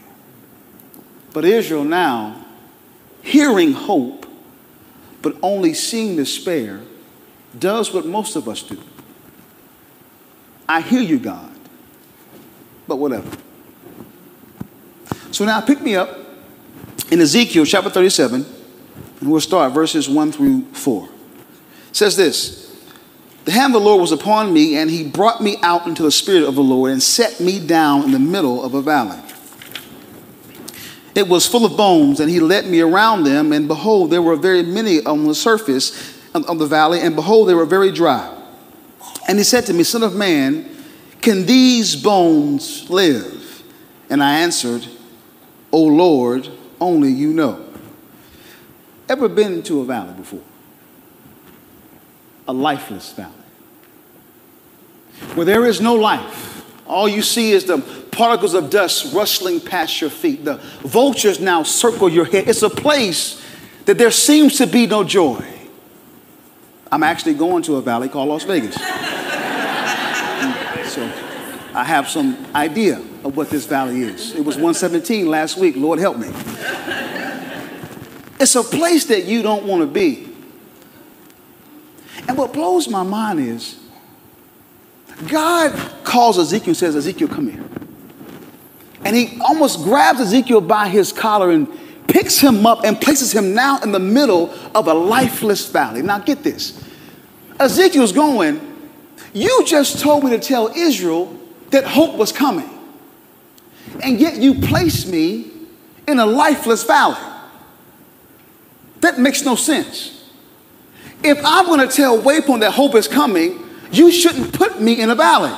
But 1.33 1.45
Israel 1.45 1.85
now, 1.85 2.45
hearing 3.23 3.73
hope, 3.73 4.20
but 5.23 5.37
only 5.43 5.75
seeing 5.75 6.17
despair, 6.17 6.81
does 7.59 7.93
what 7.93 8.07
most 8.07 8.37
of 8.37 8.49
us 8.49 8.62
do. 8.62 8.79
I 10.69 10.81
hear 10.81 11.00
you, 11.00 11.19
God 11.19 11.50
but 12.91 12.97
whatever. 12.97 13.31
So 15.31 15.47
now 15.47 15.61
pick 15.61 15.81
me 15.81 15.95
up 15.95 16.19
in 17.11 17.21
Ezekiel 17.21 17.65
chapter 17.65 17.89
37, 17.89 18.45
and 19.21 19.31
we'll 19.31 19.41
start 19.41 19.73
verses 19.73 20.09
1 20.09 20.33
through 20.33 20.62
4. 20.73 21.09
It 21.89 21.97
says 21.97 22.17
this 22.17 22.85
The 23.45 23.53
hand 23.53 23.75
of 23.75 23.81
the 23.81 23.89
Lord 23.89 24.00
was 24.00 24.11
upon 24.11 24.53
me, 24.53 24.77
and 24.77 24.91
he 24.91 25.09
brought 25.09 25.41
me 25.41 25.57
out 25.62 25.87
into 25.87 26.03
the 26.03 26.11
spirit 26.11 26.43
of 26.43 26.57
the 26.57 26.62
Lord 26.62 26.91
and 26.91 27.00
set 27.00 27.41
me 27.41 27.65
down 27.65 28.03
in 28.03 28.11
the 28.11 28.19
middle 28.19 28.62
of 28.62 28.75
a 28.75 28.83
valley. 28.83 29.21
It 31.14 31.29
was 31.29 31.47
full 31.47 31.64
of 31.64 31.76
bones, 31.76 32.21
and 32.21 32.31
he 32.31 32.40
led 32.40 32.67
me 32.67 32.81
around 32.81 33.25
them, 33.25 33.52
and 33.52 33.67
behold, 33.67 34.11
there 34.11 34.23
were 34.23 34.37
very 34.37 34.62
many 34.62 35.05
on 35.05 35.25
the 35.25 35.35
surface 35.35 36.17
of 36.35 36.59
the 36.59 36.67
valley, 36.67 37.00
and 37.00 37.17
behold, 37.17 37.49
they 37.49 37.55
were 37.55 37.67
very 37.67 37.90
dry. 37.90 38.37
And 39.29 39.38
he 39.38 39.45
said 39.45 39.67
to 39.67 39.73
me, 39.73 39.83
Son 39.83 40.02
of 40.02 40.14
man, 40.14 40.69
can 41.21 41.47
these 41.47 41.97
bones 41.97 42.88
live? 42.88 43.62
And 44.09 44.23
I 44.23 44.40
answered, 44.40 44.87
O 45.73 45.83
Lord, 45.83 46.49
only 46.81 47.11
you 47.11 47.33
know. 47.33 47.67
Ever 49.09 49.29
been 49.29 49.62
to 49.64 49.81
a 49.81 49.85
valley 49.85 50.14
before? 50.14 50.43
A 52.49 52.52
lifeless 52.52 53.12
valley. 53.12 53.33
Where 55.35 55.45
there 55.45 55.64
is 55.67 55.81
no 55.81 55.95
life. 55.95 56.60
All 56.90 57.09
you 57.09 57.23
see 57.23 57.52
is 57.52 57.66
the 57.66 57.78
particles 58.11 58.52
of 58.54 58.68
dust 58.68 59.14
rustling 59.14 59.61
past 59.61 60.00
your 60.00 60.11
feet. 60.11 60.44
The 60.44 60.56
vultures 60.82 61.38
now 61.38 61.62
circle 61.62 62.09
your 62.09 62.25
head. 62.25 62.49
It's 62.49 62.62
a 62.62 62.70
place 62.70 63.40
that 63.85 63.97
there 63.97 64.11
seems 64.11 64.59
to 64.59 64.66
be 64.66 64.88
no 64.88 65.04
joy. 65.04 65.47
I'm 66.90 67.04
actually 67.04 67.35
going 67.35 67.62
to 67.62 67.76
a 67.76 67.80
valley 67.80 68.09
called 68.09 68.28
Las 68.28 68.42
Vegas. 68.42 68.75
so 70.92 71.02
I 71.75 71.85
have 71.85 72.09
some 72.09 72.44
idea 72.56 72.97
of 73.23 73.37
what 73.37 73.50
this 73.50 73.66
valley 73.66 74.02
is. 74.02 74.35
It 74.35 74.44
was 74.44 74.56
117 74.56 75.26
last 75.26 75.56
week. 75.56 75.76
Lord 75.76 76.00
help 76.00 76.18
me. 76.18 76.28
It's 78.40 78.56
a 78.56 78.64
place 78.64 79.04
that 79.04 79.26
you 79.26 79.42
don't 79.42 79.64
want 79.64 79.82
to 79.82 79.87
be. 79.87 80.28
And 82.26 82.37
what 82.37 82.52
blows 82.52 82.88
my 82.88 83.04
mind 83.04 83.38
is 83.38 83.80
God 85.29 86.05
calls 86.05 86.39
Ezekiel 86.39 86.69
and 86.69 86.77
says, 86.77 86.97
Ezekiel, 86.97 87.29
come 87.29 87.50
here. 87.50 87.65
And 89.05 89.17
he 89.17 89.39
almost 89.41 89.83
grabs 89.85 90.21
Ezekiel 90.21 90.61
by 90.61 90.89
his 90.89 91.12
collar 91.12 91.50
and 91.50 91.69
picks 92.07 92.39
him 92.39 92.67
up 92.67 92.85
and 92.85 93.00
places 93.00 93.33
him 93.33 93.55
now 93.55 93.81
in 93.81 93.93
the 93.93 93.99
middle 93.99 94.53
of 94.75 94.89
a 94.89 94.95
lifeless 94.95 95.71
valley. 95.71 96.03
Now, 96.03 96.19
get 96.19 96.43
this 96.43 96.83
Ezekiel's 97.59 98.12
going, 98.12 98.61
You 99.33 99.65
just 99.67 100.00
told 100.00 100.25
me 100.25 100.31
to 100.31 100.39
tell 100.39 100.69
Israel 100.69 101.37
that 101.71 101.85
hope 101.85 102.17
was 102.17 102.33
coming. 102.33 102.69
And 104.03 104.21
yet 104.21 104.37
you 104.37 104.61
placed 104.61 105.09
me 105.09 105.50
in 106.07 106.19
a 106.19 106.27
lifeless 106.27 106.85
valley. 106.85 107.19
That 109.00 109.19
makes 109.19 109.45
no 109.45 109.55
sense. 109.55 110.31
If 111.23 111.39
I'm 111.45 111.67
going 111.67 111.87
to 111.87 111.95
tell 111.95 112.21
Waypoint 112.21 112.61
that 112.61 112.73
hope 112.73 112.95
is 112.95 113.09
coming, 113.09 113.70
you 113.92 114.11
shouldn't 114.11 114.52
put 114.52 114.80
me 114.80 115.00
in 115.00 115.11
a 115.11 115.14
valley. 115.14 115.52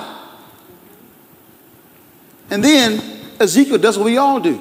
And 2.51 2.63
then 2.63 3.01
Ezekiel 3.41 3.79
does 3.79 3.97
what 3.97 4.05
we 4.05 4.19
all 4.19 4.41
do. 4.41 4.61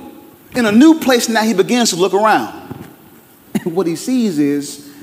In 0.55 0.65
a 0.65 0.71
new 0.71 0.99
place 0.99 1.29
now, 1.29 1.43
he 1.43 1.53
begins 1.53 1.91
to 1.91 1.95
look 1.95 2.13
around. 2.13 2.59
And 3.63 3.75
what 3.75 3.87
he 3.87 3.95
sees 3.95 4.39
is 4.39 4.93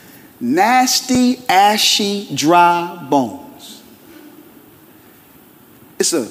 nasty, 0.41 1.39
ashy, 1.49 2.29
dry 2.35 3.07
bones. 3.09 3.83
It's 5.99 6.13
a 6.13 6.29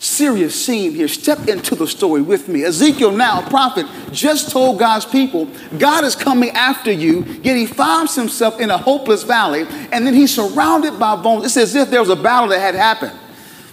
serious 0.00 0.64
scene 0.64 0.94
here. 0.94 1.06
Step 1.06 1.46
into 1.46 1.74
the 1.74 1.86
story 1.86 2.22
with 2.22 2.48
me. 2.48 2.64
Ezekiel, 2.64 3.12
now 3.12 3.46
a 3.46 3.50
prophet, 3.50 3.86
just 4.10 4.50
told 4.50 4.78
God's 4.78 5.04
people, 5.04 5.46
God 5.78 6.04
is 6.04 6.16
coming 6.16 6.50
after 6.50 6.90
you, 6.90 7.22
yet 7.42 7.56
he 7.56 7.66
finds 7.66 8.16
himself 8.16 8.58
in 8.58 8.70
a 8.70 8.78
hopeless 8.78 9.22
valley, 9.22 9.66
and 9.92 10.06
then 10.06 10.14
he's 10.14 10.34
surrounded 10.34 10.98
by 10.98 11.16
bones. 11.16 11.44
It's 11.44 11.56
as 11.58 11.74
if 11.74 11.90
there 11.90 12.00
was 12.00 12.08
a 12.08 12.16
battle 12.16 12.48
that 12.48 12.60
had 12.60 12.74
happened. 12.74 13.12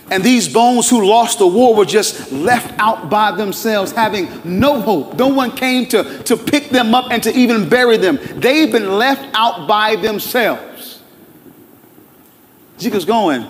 And 0.10 0.24
these 0.24 0.51
bones 0.51 0.89
who 0.89 1.05
lost 1.05 1.39
the 1.39 1.48
war 1.48 1.75
were 1.75 1.86
just 1.86 2.31
left 2.31 2.77
out 2.77 3.10
by 3.10 3.31
themselves, 3.31 3.91
having 3.93 4.29
no 4.43 4.81
hope. 4.81 5.15
No 5.15 5.27
one 5.27 5.51
came 5.51 5.86
to, 5.88 6.24
to 6.24 6.38
pick 6.38 6.69
them 6.69 6.93
up 6.93 7.12
and 7.12 7.24
to 7.24 7.34
even 7.34 7.67
bury 7.67 7.98
them. 7.98 8.19
They've 8.36 8.72
been 8.72 8.98
left 8.98 9.27
out 9.34 9.67
by 9.67 9.96
themselves. 9.96 11.01
Ezekiel's 12.77 13.05
going, 13.05 13.46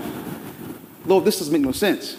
Lord, 1.06 1.26
this 1.26 1.40
doesn't 1.40 1.54
make 1.54 1.62
no 1.62 1.72
sense. 1.72 2.18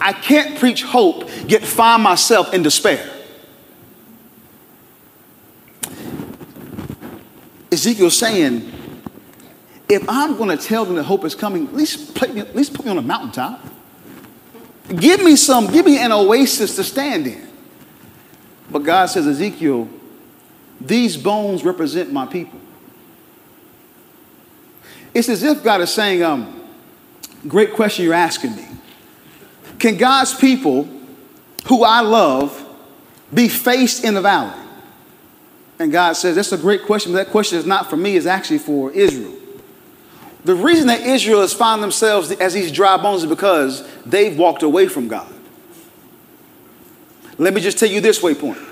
I 0.00 0.12
can't 0.12 0.58
preach 0.58 0.82
hope, 0.82 1.28
yet 1.46 1.62
find 1.62 2.02
myself 2.02 2.54
in 2.54 2.62
despair. 2.62 3.08
Ezekiel's 7.72 8.16
saying, 8.16 8.72
if 9.88 10.08
I'm 10.08 10.36
going 10.36 10.56
to 10.56 10.62
tell 10.62 10.84
them 10.84 10.96
that 10.96 11.04
hope 11.04 11.24
is 11.24 11.34
coming, 11.34 11.66
at 11.66 11.74
least, 11.74 12.20
me, 12.32 12.40
at 12.40 12.54
least 12.54 12.74
put 12.74 12.84
me 12.84 12.90
on 12.90 12.98
a 12.98 13.02
mountaintop. 13.02 13.64
Give 14.94 15.22
me 15.22 15.36
some, 15.36 15.66
give 15.68 15.86
me 15.86 15.98
an 15.98 16.12
oasis 16.12 16.76
to 16.76 16.84
stand 16.84 17.26
in. 17.26 17.48
But 18.70 18.80
God 18.80 19.06
says, 19.06 19.26
Ezekiel, 19.26 19.88
these 20.80 21.16
bones 21.16 21.64
represent 21.64 22.12
my 22.12 22.26
people. 22.26 22.58
It's 25.12 25.28
as 25.28 25.42
if 25.42 25.62
God 25.62 25.80
is 25.80 25.92
saying, 25.92 26.22
um, 26.22 26.64
great 27.48 27.74
question 27.74 28.04
you're 28.04 28.14
asking 28.14 28.56
me. 28.56 28.66
Can 29.80 29.96
God's 29.96 30.34
people, 30.34 30.86
who 31.66 31.82
I 31.82 32.00
love, 32.00 32.66
be 33.32 33.48
faced 33.48 34.04
in 34.04 34.14
the 34.14 34.20
valley? 34.20 34.54
And 35.78 35.90
God 35.90 36.12
says, 36.12 36.36
That's 36.36 36.52
a 36.52 36.58
great 36.58 36.84
question, 36.84 37.12
but 37.12 37.24
that 37.24 37.32
question 37.32 37.58
is 37.58 37.66
not 37.66 37.88
for 37.88 37.96
me, 37.96 38.16
it's 38.16 38.26
actually 38.26 38.58
for 38.58 38.92
Israel. 38.92 39.34
The 40.44 40.54
reason 40.54 40.86
that 40.86 41.00
Israel 41.00 41.40
has 41.40 41.52
found 41.52 41.82
themselves 41.82 42.30
as 42.30 42.54
these 42.54 42.70
dry 42.70 42.96
bones 42.98 43.22
is 43.22 43.28
because 43.28 43.86
they've 44.04 44.36
walked 44.38 44.62
away 44.62 44.86
from 44.88 45.08
God. 45.08 45.30
Let 47.38 47.54
me 47.54 47.60
just 47.60 47.78
tell 47.78 47.88
you 47.88 48.00
this 48.00 48.20
waypoint 48.20 48.66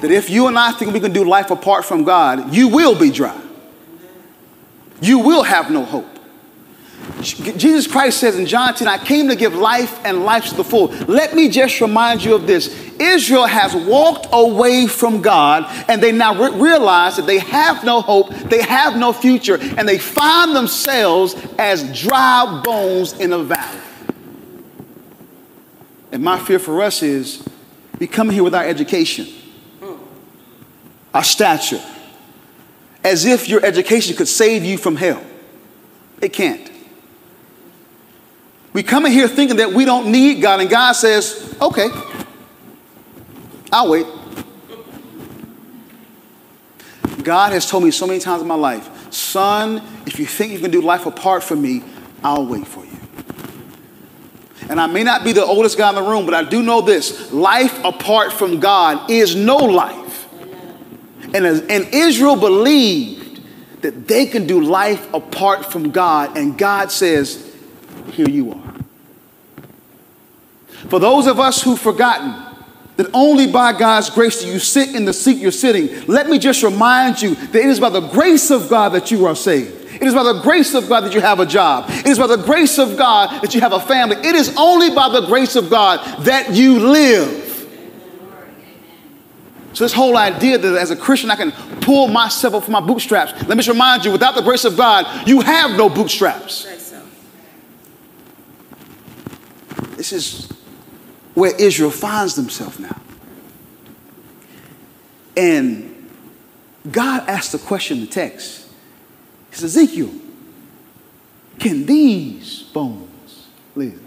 that 0.00 0.10
if 0.10 0.30
you 0.30 0.46
and 0.46 0.58
I 0.58 0.72
think 0.72 0.92
we 0.92 1.00
can 1.00 1.12
do 1.12 1.24
life 1.24 1.50
apart 1.50 1.84
from 1.84 2.04
God, 2.04 2.54
you 2.54 2.68
will 2.68 2.98
be 2.98 3.10
dry. 3.10 3.38
You 5.02 5.18
will 5.18 5.42
have 5.42 5.70
no 5.70 5.84
hope. 5.84 6.19
Jesus 7.22 7.86
Christ 7.86 8.18
says 8.18 8.38
in 8.38 8.46
John 8.46 8.74
10, 8.74 8.88
I 8.88 8.96
came 8.96 9.28
to 9.28 9.36
give 9.36 9.54
life 9.54 10.00
and 10.04 10.24
life 10.24 10.46
to 10.46 10.54
the 10.54 10.64
full. 10.64 10.86
Let 10.86 11.34
me 11.34 11.48
just 11.48 11.80
remind 11.80 12.24
you 12.24 12.34
of 12.34 12.46
this. 12.46 12.68
Israel 12.98 13.46
has 13.46 13.74
walked 13.74 14.28
away 14.32 14.86
from 14.86 15.20
God 15.20 15.64
and 15.88 16.02
they 16.02 16.12
now 16.12 16.34
re- 16.34 16.58
realize 16.58 17.16
that 17.16 17.26
they 17.26 17.38
have 17.38 17.84
no 17.84 18.00
hope, 18.00 18.30
they 18.30 18.62
have 18.62 18.96
no 18.96 19.12
future, 19.12 19.58
and 19.60 19.88
they 19.88 19.98
find 19.98 20.54
themselves 20.56 21.34
as 21.58 22.00
dry 22.00 22.62
bones 22.64 23.12
in 23.14 23.32
a 23.32 23.38
valley. 23.38 23.80
And 26.12 26.22
my 26.22 26.38
fear 26.38 26.58
for 26.58 26.82
us 26.82 27.02
is 27.02 27.46
we 27.98 28.06
come 28.06 28.30
here 28.30 28.42
with 28.42 28.54
our 28.54 28.64
education, 28.64 29.28
our 31.12 31.24
stature, 31.24 31.82
as 33.04 33.24
if 33.26 33.48
your 33.48 33.64
education 33.64 34.16
could 34.16 34.28
save 34.28 34.64
you 34.64 34.78
from 34.78 34.96
hell. 34.96 35.22
It 36.20 36.32
can't. 36.32 36.70
We 38.72 38.82
come 38.82 39.06
in 39.06 39.12
here 39.12 39.26
thinking 39.26 39.56
that 39.56 39.72
we 39.72 39.84
don't 39.84 40.12
need 40.12 40.40
God, 40.40 40.60
and 40.60 40.70
God 40.70 40.92
says, 40.92 41.56
okay, 41.60 41.88
I'll 43.72 43.90
wait. 43.90 44.06
God 47.22 47.52
has 47.52 47.68
told 47.68 47.84
me 47.84 47.90
so 47.90 48.06
many 48.06 48.20
times 48.20 48.42
in 48.42 48.48
my 48.48 48.54
life, 48.54 49.12
son, 49.12 49.82
if 50.06 50.18
you 50.18 50.26
think 50.26 50.52
you 50.52 50.58
can 50.60 50.70
do 50.70 50.80
life 50.80 51.06
apart 51.06 51.42
from 51.42 51.60
me, 51.60 51.82
I'll 52.22 52.46
wait 52.46 52.66
for 52.66 52.84
you. 52.84 52.90
And 54.68 54.80
I 54.80 54.86
may 54.86 55.02
not 55.02 55.24
be 55.24 55.32
the 55.32 55.44
oldest 55.44 55.76
guy 55.76 55.88
in 55.88 55.96
the 55.96 56.02
room, 56.02 56.24
but 56.24 56.34
I 56.34 56.44
do 56.44 56.62
know 56.62 56.80
this 56.80 57.32
life 57.32 57.82
apart 57.84 58.32
from 58.32 58.60
God 58.60 59.10
is 59.10 59.34
no 59.34 59.56
life. 59.56 60.28
And, 61.34 61.44
and 61.44 61.88
Israel 61.92 62.36
believed 62.36 63.42
that 63.82 64.06
they 64.06 64.26
can 64.26 64.46
do 64.46 64.60
life 64.60 65.12
apart 65.12 65.70
from 65.72 65.90
God, 65.90 66.36
and 66.36 66.56
God 66.56 66.92
says, 66.92 67.49
here 68.10 68.28
you 68.28 68.52
are. 68.52 68.74
For 70.88 70.98
those 70.98 71.26
of 71.26 71.38
us 71.38 71.62
who've 71.62 71.80
forgotten 71.80 72.34
that 72.96 73.08
only 73.14 73.46
by 73.46 73.72
God's 73.72 74.10
grace 74.10 74.42
do 74.42 74.48
you 74.48 74.58
sit 74.58 74.94
in 74.94 75.04
the 75.04 75.12
seat 75.12 75.38
you're 75.38 75.50
sitting, 75.50 76.06
let 76.06 76.28
me 76.28 76.38
just 76.38 76.62
remind 76.62 77.22
you 77.22 77.34
that 77.34 77.56
it 77.56 77.66
is 77.66 77.80
by 77.80 77.90
the 77.90 78.00
grace 78.00 78.50
of 78.50 78.68
God 78.68 78.90
that 78.90 79.10
you 79.10 79.26
are 79.26 79.36
saved. 79.36 79.80
It 79.94 80.02
is 80.02 80.14
by 80.14 80.22
the 80.22 80.40
grace 80.40 80.74
of 80.74 80.88
God 80.88 81.00
that 81.04 81.14
you 81.14 81.20
have 81.20 81.40
a 81.40 81.46
job. 81.46 81.86
It 81.88 82.06
is 82.06 82.18
by 82.18 82.26
the 82.26 82.36
grace 82.36 82.78
of 82.78 82.96
God 82.96 83.42
that 83.42 83.54
you 83.54 83.60
have 83.60 83.72
a 83.72 83.80
family. 83.80 84.16
It 84.16 84.34
is 84.34 84.54
only 84.56 84.90
by 84.90 85.08
the 85.08 85.26
grace 85.26 85.56
of 85.56 85.70
God 85.70 86.24
that 86.24 86.54
you 86.54 86.78
live. 86.78 87.50
So, 89.72 89.84
this 89.84 89.92
whole 89.92 90.16
idea 90.16 90.58
that 90.58 90.76
as 90.76 90.90
a 90.90 90.96
Christian 90.96 91.30
I 91.30 91.36
can 91.36 91.52
pull 91.80 92.08
myself 92.08 92.54
up 92.54 92.64
from 92.64 92.72
my 92.72 92.80
bootstraps, 92.80 93.32
let 93.46 93.50
me 93.50 93.56
just 93.56 93.68
remind 93.68 94.04
you 94.04 94.12
without 94.12 94.34
the 94.34 94.42
grace 94.42 94.64
of 94.64 94.76
God, 94.76 95.28
you 95.28 95.40
have 95.40 95.70
no 95.72 95.88
bootstraps. 95.88 96.79
This 100.00 100.14
is 100.14 100.48
where 101.34 101.54
Israel 101.56 101.90
finds 101.90 102.34
themselves 102.34 102.78
now. 102.78 102.98
And 105.36 106.10
God 106.90 107.28
asked 107.28 107.52
the 107.52 107.58
question 107.58 107.98
in 107.98 108.06
the 108.06 108.10
text. 108.10 108.66
He 109.50 109.56
says, 109.56 109.76
Ezekiel, 109.76 110.10
can 111.58 111.84
these 111.84 112.62
bones 112.62 113.48
live? 113.74 114.00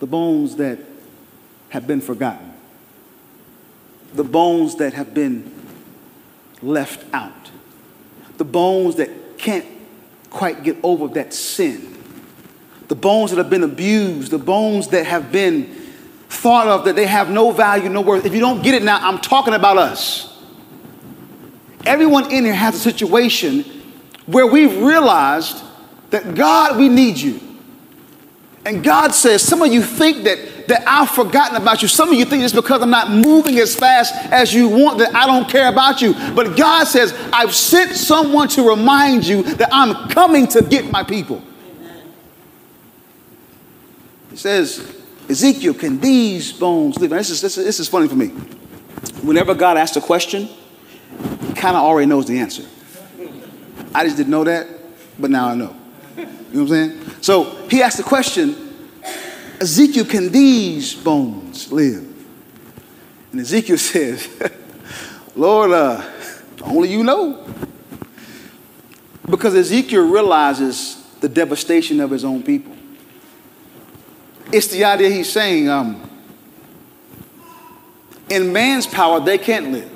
The 0.00 0.08
bones 0.08 0.56
that 0.56 0.80
have 1.68 1.86
been 1.86 2.00
forgotten, 2.00 2.54
the 4.14 4.24
bones 4.24 4.74
that 4.78 4.94
have 4.94 5.14
been 5.14 5.48
left 6.60 7.04
out, 7.14 7.52
the 8.36 8.44
bones 8.44 8.96
that 8.96 9.38
can't 9.38 9.66
quite 10.28 10.64
get 10.64 10.76
over 10.82 11.06
that 11.06 11.32
sin 11.32 12.01
the 12.88 12.94
bones 12.94 13.30
that 13.30 13.38
have 13.38 13.50
been 13.50 13.62
abused, 13.62 14.30
the 14.30 14.38
bones 14.38 14.88
that 14.88 15.06
have 15.06 15.32
been 15.32 15.74
thought 16.28 16.66
of 16.66 16.84
that 16.86 16.96
they 16.96 17.06
have 17.06 17.30
no 17.30 17.52
value, 17.52 17.88
no 17.88 18.00
worth. 18.00 18.24
If 18.24 18.34
you 18.34 18.40
don't 18.40 18.62
get 18.62 18.74
it 18.74 18.82
now, 18.82 18.98
I'm 19.00 19.18
talking 19.18 19.54
about 19.54 19.76
us. 19.76 20.28
Everyone 21.84 22.30
in 22.32 22.44
here 22.44 22.54
has 22.54 22.74
a 22.74 22.78
situation 22.78 23.64
where 24.26 24.46
we've 24.46 24.76
realized 24.78 25.62
that 26.10 26.34
God, 26.34 26.78
we 26.78 26.88
need 26.88 27.18
you. 27.18 27.40
And 28.64 28.84
God 28.84 29.12
says, 29.12 29.42
some 29.42 29.60
of 29.60 29.72
you 29.72 29.82
think 29.82 30.24
that, 30.24 30.68
that 30.68 30.84
I've 30.86 31.10
forgotten 31.10 31.56
about 31.56 31.82
you. 31.82 31.88
Some 31.88 32.10
of 32.10 32.14
you 32.14 32.24
think 32.24 32.44
it's 32.44 32.52
because 32.52 32.80
I'm 32.80 32.90
not 32.90 33.10
moving 33.10 33.58
as 33.58 33.74
fast 33.74 34.14
as 34.30 34.54
you 34.54 34.68
want 34.68 34.98
that 34.98 35.14
I 35.14 35.26
don't 35.26 35.48
care 35.48 35.68
about 35.68 36.00
you. 36.00 36.14
But 36.34 36.56
God 36.56 36.84
says, 36.84 37.12
I've 37.32 37.54
sent 37.54 37.96
someone 37.96 38.46
to 38.50 38.68
remind 38.68 39.26
you 39.26 39.42
that 39.42 39.68
I'm 39.72 40.08
coming 40.08 40.46
to 40.48 40.62
get 40.62 40.90
my 40.92 41.02
people. 41.02 41.42
Says, 44.34 45.02
Ezekiel, 45.28 45.74
can 45.74 46.00
these 46.00 46.52
bones 46.52 46.98
live? 46.98 47.10
this 47.10 47.30
is, 47.30 47.40
this, 47.40 47.58
is, 47.58 47.64
this 47.64 47.80
is 47.80 47.88
funny 47.88 48.08
for 48.08 48.16
me. 48.16 48.28
Whenever 49.22 49.54
God 49.54 49.76
asks 49.76 49.96
a 49.96 50.00
question, 50.00 50.48
he 51.46 51.52
kind 51.54 51.76
of 51.76 51.82
already 51.82 52.06
knows 52.06 52.26
the 52.26 52.38
answer. 52.38 52.64
I 53.94 54.04
just 54.04 54.16
didn't 54.16 54.30
know 54.30 54.44
that, 54.44 54.66
but 55.18 55.30
now 55.30 55.48
I 55.48 55.54
know. 55.54 55.76
You 56.16 56.24
know 56.24 56.30
what 56.52 56.60
I'm 56.60 56.68
saying? 56.68 57.00
So 57.20 57.66
he 57.68 57.82
asked 57.82 57.98
the 57.98 58.02
question, 58.02 58.74
Ezekiel, 59.60 60.04
can 60.04 60.30
these 60.30 60.94
bones 60.94 61.70
live? 61.70 62.08
And 63.30 63.40
Ezekiel 63.40 63.78
says, 63.78 64.28
Lord, 65.36 65.70
uh, 65.70 66.02
only 66.62 66.90
you 66.90 67.04
know. 67.04 67.46
Because 69.28 69.54
Ezekiel 69.54 70.10
realizes 70.10 71.02
the 71.20 71.28
devastation 71.28 72.00
of 72.00 72.10
his 72.10 72.24
own 72.24 72.42
people. 72.42 72.74
It's 74.52 74.66
the 74.66 74.84
idea 74.84 75.08
he's 75.08 75.32
saying, 75.32 75.68
um, 75.68 76.10
in 78.28 78.52
man's 78.52 78.86
power, 78.86 79.18
they 79.18 79.38
can't 79.38 79.72
live. 79.72 79.90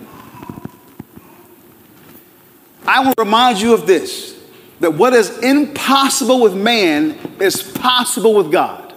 I 2.86 3.04
to 3.04 3.14
remind 3.18 3.60
you 3.60 3.74
of 3.74 3.86
this 3.86 4.34
that 4.80 4.94
what 4.94 5.12
is 5.12 5.38
impossible 5.38 6.40
with 6.40 6.54
man 6.54 7.18
is 7.40 7.62
possible 7.62 8.34
with 8.34 8.52
God. 8.52 8.94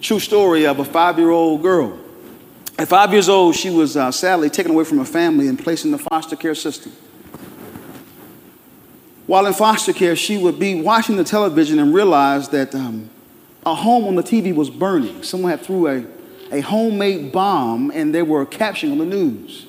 True 0.00 0.20
story 0.20 0.66
of 0.66 0.78
a 0.78 0.84
five 0.84 1.18
year 1.18 1.30
old 1.30 1.62
girl. 1.62 1.98
At 2.78 2.88
five 2.88 3.12
years 3.12 3.28
old, 3.28 3.54
she 3.54 3.70
was 3.70 3.96
uh, 3.96 4.10
sadly 4.10 4.50
taken 4.50 4.72
away 4.72 4.84
from 4.84 4.98
her 4.98 5.04
family 5.04 5.48
and 5.48 5.58
placed 5.58 5.84
in 5.84 5.90
the 5.90 5.98
foster 5.98 6.36
care 6.36 6.54
system. 6.54 6.92
While 9.26 9.46
in 9.46 9.52
foster 9.52 9.92
care, 9.92 10.16
she 10.16 10.36
would 10.36 10.58
be 10.58 10.80
watching 10.80 11.16
the 11.16 11.24
television 11.24 11.78
and 11.78 11.94
realize 11.94 12.48
that 12.50 12.74
um, 12.74 13.10
a 13.64 13.74
home 13.74 14.04
on 14.04 14.14
the 14.14 14.22
TV 14.22 14.54
was 14.54 14.70
burning. 14.70 15.22
Someone 15.22 15.50
had 15.50 15.60
threw 15.60 15.86
a, 15.88 16.04
a 16.50 16.60
homemade 16.60 17.32
bomb 17.32 17.90
and 17.92 18.14
they 18.14 18.22
were 18.22 18.44
capturing 18.44 18.92
on 18.92 18.98
the 18.98 19.06
news. 19.06 19.66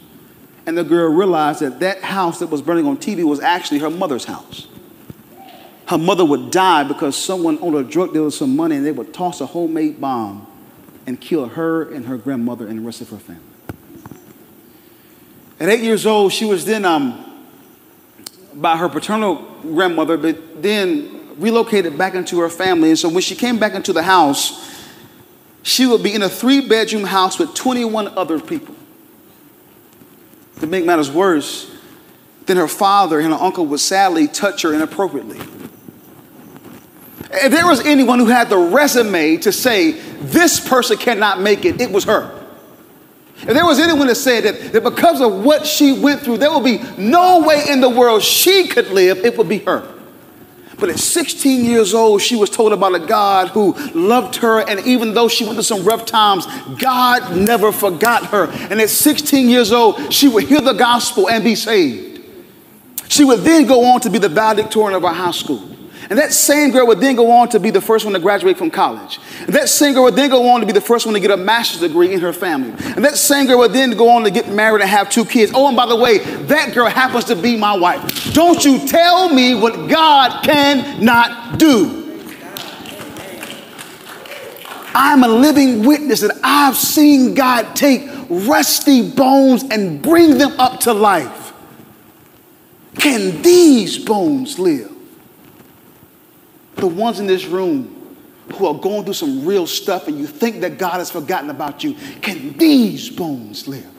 And 0.65 0.77
the 0.77 0.83
girl 0.83 1.12
realized 1.13 1.59
that 1.59 1.79
that 1.81 2.01
house 2.01 2.39
that 2.39 2.47
was 2.47 2.62
burning 2.62 2.88
on 2.88 2.97
TV 2.97 3.23
was 3.23 3.39
actually 3.39 3.79
her 3.79 3.89
mother's 3.89 4.25
house. 4.25 4.67
Her 5.88 5.97
mother 5.97 6.23
would 6.23 6.50
die 6.50 6.85
because 6.85 7.15
someone 7.15 7.59
owed 7.62 7.75
a 7.75 7.83
drug 7.83 8.13
dealer 8.13 8.31
some 8.31 8.55
money 8.55 8.77
and 8.77 8.85
they 8.85 8.91
would 8.91 9.13
toss 9.13 9.41
a 9.41 9.45
homemade 9.45 10.00
bomb 10.00 10.47
and 11.05 11.19
kill 11.19 11.47
her 11.50 11.91
and 11.91 12.05
her 12.05 12.17
grandmother 12.17 12.65
and 12.67 12.79
the 12.79 12.83
rest 12.83 13.01
of 13.01 13.09
her 13.09 13.17
family. 13.17 13.41
At 15.59 15.69
eight 15.69 15.81
years 15.81 16.05
old, 16.05 16.31
she 16.31 16.45
was 16.45 16.65
then 16.65 16.85
um, 16.85 17.43
by 18.55 18.77
her 18.77 18.89
paternal 18.89 19.35
grandmother, 19.62 20.17
but 20.17 20.62
then 20.63 21.22
relocated 21.37 21.97
back 21.97 22.15
into 22.15 22.39
her 22.39 22.49
family. 22.49 22.89
And 22.89 22.99
so 22.99 23.09
when 23.09 23.21
she 23.21 23.35
came 23.35 23.59
back 23.59 23.73
into 23.73 23.93
the 23.93 24.03
house, 24.03 24.71
she 25.63 25.85
would 25.85 26.03
be 26.03 26.13
in 26.13 26.21
a 26.21 26.29
three 26.29 26.67
bedroom 26.67 27.03
house 27.03 27.39
with 27.39 27.53
21 27.53 28.09
other 28.17 28.39
people. 28.39 28.75
To 30.59 30.67
make 30.67 30.85
matters 30.85 31.11
worse, 31.11 31.71
then 32.45 32.57
her 32.57 32.67
father 32.67 33.19
and 33.19 33.33
her 33.33 33.39
uncle 33.39 33.65
would 33.67 33.79
sadly 33.79 34.27
touch 34.27 34.61
her 34.63 34.73
inappropriately. 34.73 35.39
If 37.35 37.51
there 37.51 37.65
was 37.65 37.85
anyone 37.85 38.19
who 38.19 38.27
had 38.27 38.49
the 38.49 38.57
resume 38.57 39.37
to 39.37 39.51
say, 39.51 39.91
this 39.91 40.59
person 40.59 40.97
cannot 40.97 41.41
make 41.41 41.65
it, 41.65 41.81
it 41.81 41.91
was 41.91 42.03
her. 42.03 42.43
If 43.37 43.53
there 43.53 43.65
was 43.65 43.79
anyone 43.79 44.07
that 44.07 44.15
said 44.15 44.43
that, 44.43 44.71
that 44.73 44.83
because 44.83 45.19
of 45.19 45.43
what 45.43 45.65
she 45.65 45.99
went 45.99 46.21
through, 46.21 46.37
there 46.37 46.51
would 46.51 46.63
be 46.63 46.81
no 46.97 47.41
way 47.41 47.63
in 47.67 47.81
the 47.81 47.89
world 47.89 48.21
she 48.21 48.67
could 48.67 48.89
live, 48.89 49.25
it 49.25 49.38
would 49.38 49.49
be 49.49 49.58
her. 49.60 49.89
But 50.84 50.89
at 50.89 51.00
16 51.00 51.63
years 51.63 51.93
old, 51.93 52.22
she 52.22 52.36
was 52.36 52.50
told 52.50 52.74
about 52.74 52.93
a 52.93 53.00
God 53.00 53.48
who 53.48 53.72
loved 53.93 54.36
her. 54.36 54.60
And 54.60 54.86
even 54.86 55.13
though 55.13 55.30
she 55.30 55.46
went 55.46 55.56
through 55.56 55.63
some 55.63 55.86
rough 55.86 56.06
times, 56.06 56.46
God 56.78 57.38
never 57.38 57.72
forgot 57.72 58.26
her. 58.32 58.52
And 58.52 58.82
at 58.82 58.89
16 58.89 59.48
years 59.48 59.72
old, 59.72 60.12
she 60.12 60.28
would 60.28 60.43
hear 60.43 60.60
the 60.60 60.74
gospel 60.74 61.30
and 61.30 61.41
be 61.41 61.56
saved. 61.56 62.22
She 63.08 63.24
would 63.24 63.46
then 63.46 63.65
go 63.65 63.86
on 63.93 64.02
to 64.02 64.10
be 64.10 64.17
the 64.17 64.28
valedictorian 64.28 64.93
of 64.93 65.06
our 65.06 65.13
high 65.13 65.32
school. 65.32 65.72
And 66.09 66.19
that 66.19 66.33
same 66.33 66.71
girl 66.71 66.87
would 66.87 66.99
then 66.99 67.15
go 67.15 67.31
on 67.31 67.49
to 67.49 67.59
be 67.59 67.69
the 67.69 67.81
first 67.81 68.05
one 68.05 68.13
to 68.13 68.19
graduate 68.19 68.57
from 68.57 68.69
college. 68.69 69.19
And 69.41 69.55
that 69.55 69.69
same 69.69 69.93
girl 69.93 70.03
would 70.03 70.15
then 70.15 70.29
go 70.29 70.49
on 70.49 70.59
to 70.59 70.65
be 70.65 70.73
the 70.73 70.81
first 70.81 71.05
one 71.05 71.13
to 71.13 71.19
get 71.19 71.31
a 71.31 71.37
master's 71.37 71.81
degree 71.81 72.13
in 72.13 72.19
her 72.19 72.33
family. 72.33 72.71
And 72.95 73.03
that 73.05 73.17
same 73.17 73.47
girl 73.47 73.59
would 73.59 73.73
then 73.73 73.91
go 73.91 74.09
on 74.09 74.23
to 74.23 74.31
get 74.31 74.49
married 74.49 74.81
and 74.81 74.89
have 74.89 75.09
two 75.09 75.25
kids. 75.25 75.51
Oh, 75.55 75.67
and 75.67 75.77
by 75.77 75.85
the 75.85 75.95
way, 75.95 76.19
that 76.19 76.73
girl 76.73 76.87
happens 76.87 77.25
to 77.25 77.35
be 77.35 77.57
my 77.57 77.75
wife. 77.75 78.33
Don't 78.33 78.63
you 78.63 78.85
tell 78.87 79.33
me 79.33 79.55
what 79.55 79.89
God 79.89 80.43
cannot 80.43 81.57
do. 81.57 82.01
I'm 84.95 85.23
a 85.23 85.27
living 85.27 85.85
witness 85.85 86.21
that 86.21 86.39
I've 86.43 86.75
seen 86.75 87.33
God 87.33 87.75
take 87.75 88.07
rusty 88.29 89.09
bones 89.09 89.63
and 89.63 90.01
bring 90.01 90.37
them 90.37 90.59
up 90.59 90.81
to 90.81 90.93
life. 90.93 91.53
Can 92.99 93.41
these 93.41 93.97
bones 93.97 94.59
live? 94.59 94.92
The 96.75 96.88
ones 96.88 97.19
in 97.19 97.27
this 97.27 97.45
room 97.45 98.17
who 98.55 98.67
are 98.67 98.73
going 98.73 99.03
through 99.03 99.13
some 99.13 99.45
real 99.45 99.65
stuff 99.65 100.07
and 100.07 100.17
you 100.19 100.27
think 100.27 100.62
that 100.62 100.77
God 100.77 100.93
has 100.93 101.09
forgotten 101.09 101.49
about 101.49 101.83
you, 101.83 101.95
can 102.21 102.57
these 102.57 103.09
bones 103.09 103.67
live? 103.67 103.89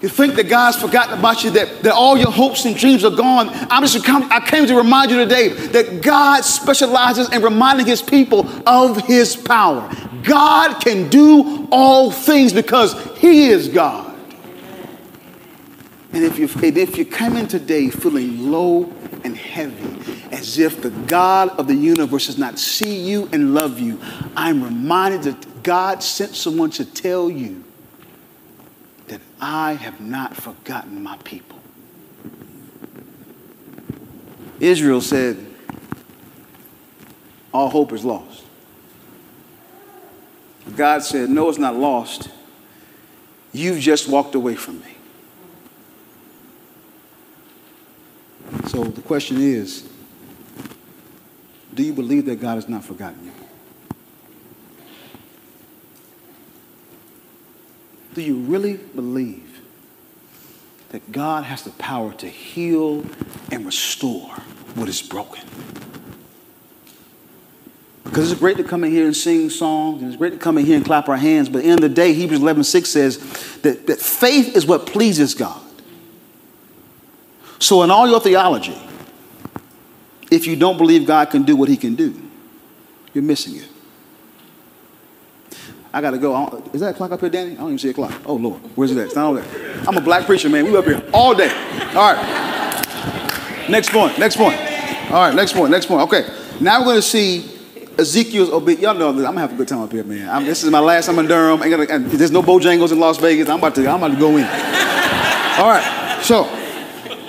You 0.00 0.08
think 0.08 0.34
that 0.36 0.48
God's 0.48 0.80
forgotten 0.80 1.18
about 1.18 1.44
you, 1.44 1.50
that, 1.50 1.82
that 1.82 1.92
all 1.92 2.16
your 2.16 2.30
hopes 2.30 2.64
and 2.64 2.74
dreams 2.74 3.04
are 3.04 3.14
gone. 3.14 3.50
I'm 3.70 3.82
just 3.82 4.02
come, 4.02 4.26
I 4.32 4.40
came 4.40 4.66
to 4.66 4.74
remind 4.74 5.10
you 5.10 5.18
today 5.18 5.48
that 5.48 6.02
God 6.02 6.42
specializes 6.42 7.30
in 7.30 7.42
reminding 7.42 7.84
his 7.84 8.00
people 8.00 8.48
of 8.66 8.96
his 9.04 9.36
power. 9.36 9.94
God 10.22 10.80
can 10.80 11.10
do 11.10 11.68
all 11.70 12.10
things 12.10 12.54
because 12.54 12.94
he 13.18 13.48
is 13.48 13.68
God. 13.68 14.16
And 16.12 16.24
if 16.24 16.38
you, 16.38 16.48
if 16.62 16.96
you 16.96 17.04
come 17.04 17.36
in 17.36 17.46
today 17.46 17.90
feeling 17.90 18.50
low 18.50 18.90
and 19.22 19.36
heavy, 19.36 19.99
as 20.30 20.58
if 20.58 20.80
the 20.80 20.90
God 20.90 21.50
of 21.58 21.66
the 21.66 21.74
universe 21.74 22.26
does 22.26 22.38
not 22.38 22.58
see 22.58 23.00
you 23.00 23.28
and 23.32 23.54
love 23.54 23.80
you, 23.80 24.00
I'm 24.36 24.62
reminded 24.62 25.22
that 25.24 25.62
God 25.62 26.02
sent 26.02 26.34
someone 26.34 26.70
to 26.70 26.84
tell 26.84 27.30
you 27.30 27.64
that 29.08 29.20
I 29.40 29.74
have 29.74 30.00
not 30.00 30.36
forgotten 30.36 31.02
my 31.02 31.16
people. 31.18 31.58
Israel 34.60 35.00
said, 35.00 35.44
All 37.52 37.68
hope 37.68 37.92
is 37.92 38.04
lost. 38.04 38.44
God 40.76 41.02
said, 41.02 41.28
No, 41.28 41.48
it's 41.48 41.58
not 41.58 41.74
lost. 41.74 42.30
You've 43.52 43.80
just 43.80 44.08
walked 44.08 44.36
away 44.36 44.54
from 44.54 44.80
me. 44.80 44.94
So 48.68 48.84
the 48.84 49.02
question 49.02 49.40
is 49.40 49.89
do 51.74 51.82
you 51.82 51.92
believe 51.92 52.26
that 52.26 52.40
God 52.40 52.56
has 52.56 52.68
not 52.68 52.84
forgotten 52.84 53.24
you? 53.24 53.32
Do 58.14 58.22
you 58.22 58.36
really 58.36 58.76
believe 58.76 59.60
that 60.88 61.12
God 61.12 61.44
has 61.44 61.62
the 61.62 61.70
power 61.70 62.12
to 62.14 62.28
heal 62.28 63.04
and 63.52 63.64
restore 63.64 64.30
what 64.74 64.88
is 64.88 65.00
broken? 65.00 65.44
Because 68.02 68.32
it's 68.32 68.40
great 68.40 68.56
to 68.56 68.64
come 68.64 68.82
in 68.82 68.90
here 68.90 69.06
and 69.06 69.16
sing 69.16 69.48
songs, 69.50 70.02
and 70.02 70.10
it's 70.10 70.18
great 70.18 70.32
to 70.32 70.38
come 70.38 70.58
in 70.58 70.66
here 70.66 70.76
and 70.76 70.84
clap 70.84 71.08
our 71.08 71.16
hands, 71.16 71.48
but 71.48 71.62
in 71.62 71.76
the, 71.76 71.82
the 71.82 71.94
day, 71.94 72.12
Hebrews 72.12 72.40
11 72.40 72.64
6 72.64 72.88
says 72.88 73.18
that, 73.62 73.86
that 73.86 74.00
faith 74.00 74.56
is 74.56 74.66
what 74.66 74.86
pleases 74.86 75.34
God. 75.34 75.62
So, 77.60 77.84
in 77.84 77.90
all 77.92 78.08
your 78.08 78.20
theology, 78.20 78.76
if 80.30 80.46
you 80.46 80.56
don't 80.56 80.76
believe 80.76 81.06
God 81.06 81.30
can 81.30 81.42
do 81.42 81.56
what 81.56 81.68
he 81.68 81.76
can 81.76 81.94
do, 81.94 82.14
you're 83.12 83.24
missing 83.24 83.56
it. 83.56 83.68
I 85.92 86.00
got 86.00 86.12
to 86.12 86.18
go. 86.18 86.62
Is 86.72 86.80
that 86.80 86.90
a 86.90 86.94
clock 86.94 87.10
up 87.10 87.20
here, 87.20 87.30
Danny? 87.30 87.52
I 87.52 87.54
don't 87.56 87.68
even 87.68 87.78
see 87.78 87.90
a 87.90 87.94
clock. 87.94 88.12
Oh, 88.24 88.34
Lord. 88.34 88.60
Where's 88.76 88.92
it 88.92 88.98
at? 88.98 89.06
It's 89.06 89.16
not 89.16 89.26
over 89.26 89.40
there. 89.40 89.84
I'm 89.88 89.96
a 89.96 90.00
black 90.00 90.24
preacher, 90.24 90.48
man. 90.48 90.64
We 90.64 90.76
up 90.76 90.84
here 90.84 91.02
all 91.12 91.34
day. 91.34 91.50
All 91.94 92.14
right. 92.14 93.66
Next 93.68 93.90
point. 93.90 94.16
Next 94.16 94.36
point. 94.36 94.56
All 95.10 95.26
right. 95.26 95.34
Next 95.34 95.52
point. 95.52 95.72
Next 95.72 95.86
point. 95.86 96.02
Okay. 96.02 96.28
Now 96.60 96.86
we're 96.86 96.96
to 96.96 97.02
see 97.02 97.58
Ezekiel's 97.98 98.50
obedience. 98.50 98.82
Y'all 98.82 98.94
know 98.94 99.08
I'm 99.08 99.34
to 99.34 99.40
have 99.40 99.52
a 99.52 99.56
good 99.56 99.66
time 99.66 99.80
up 99.80 99.90
here, 99.90 100.04
man. 100.04 100.28
I'm, 100.28 100.44
this 100.44 100.62
is 100.62 100.70
my 100.70 100.78
last 100.78 101.06
time 101.06 101.18
in 101.18 101.26
Durham. 101.26 101.58
Gonna, 101.58 101.98
there's 101.98 102.30
no 102.30 102.42
Bojangles 102.42 102.92
in 102.92 103.00
Las 103.00 103.18
Vegas. 103.18 103.48
I'm 103.48 103.58
about 103.58 103.74
to, 103.74 103.88
I'm 103.88 103.96
about 103.96 104.12
to 104.12 104.20
go 104.20 104.36
in. 104.36 104.44
All 104.44 105.68
right. 105.68 106.20
So, 106.22 106.44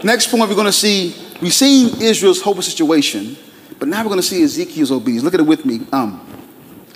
next 0.04 0.28
point 0.28 0.48
we're 0.50 0.64
to 0.64 0.72
see 0.72 1.16
We've 1.42 1.54
seen 1.54 2.02
Israel's 2.02 2.42
hopeless 2.42 2.68
situation, 2.68 3.36
But 3.80 3.88
now 3.88 4.04
we're 4.04 4.10
going 4.10 4.20
to 4.20 4.26
see 4.26 4.44
Ezekiel's 4.44 4.92
obedience. 4.92 5.24
Look 5.24 5.34
at 5.34 5.40
it 5.40 5.48
with 5.48 5.66
me. 5.66 5.82
Um, 5.92 6.22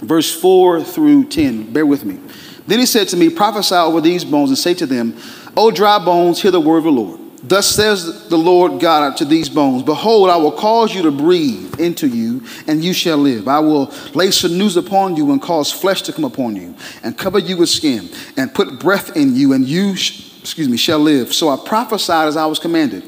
verse 0.01 0.39
4 0.39 0.83
through 0.83 1.29
10. 1.29 1.73
Bear 1.73 1.85
with 1.85 2.05
me. 2.05 2.19
Then 2.67 2.77
he 2.77 2.85
said 2.85 3.07
to 3.09 3.17
me, 3.17 3.29
Prophesy 3.29 3.73
over 3.73 4.01
these 4.01 4.23
bones 4.23 4.51
and 4.51 4.57
say 4.57 4.75
to 4.75 4.85
them, 4.85 5.17
O 5.57 5.71
dry 5.71 5.97
bones, 5.97 6.41
hear 6.41 6.51
the 6.51 6.61
word 6.61 6.79
of 6.79 6.83
the 6.83 6.91
Lord. 6.91 7.19
Thus 7.41 7.67
says 7.67 8.27
the 8.29 8.37
Lord 8.37 8.79
God 8.79 9.17
to 9.17 9.25
these 9.25 9.49
bones 9.49 9.83
Behold, 9.83 10.29
I 10.29 10.37
will 10.37 10.51
cause 10.51 10.93
you 10.93 11.03
to 11.03 11.11
breathe 11.11 11.79
into 11.79 12.07
you, 12.07 12.43
and 12.67 12.83
you 12.83 12.93
shall 12.93 13.17
live. 13.17 13.47
I 13.47 13.59
will 13.59 13.91
lay 14.13 14.31
sinews 14.31 14.77
upon 14.77 15.15
you 15.15 15.31
and 15.31 15.41
cause 15.41 15.71
flesh 15.71 16.01
to 16.03 16.13
come 16.13 16.25
upon 16.25 16.55
you, 16.55 16.75
and 17.03 17.17
cover 17.17 17.39
you 17.39 17.57
with 17.57 17.69
skin, 17.69 18.09
and 18.37 18.53
put 18.53 18.79
breath 18.79 19.15
in 19.15 19.35
you, 19.35 19.53
and 19.53 19.67
you, 19.67 19.91
excuse 19.91 20.69
me, 20.69 20.77
shall 20.77 20.99
live. 20.99 21.33
So 21.33 21.49
I 21.49 21.57
prophesied 21.63 22.27
as 22.27 22.37
I 22.37 22.45
was 22.45 22.59
commanded. 22.59 23.03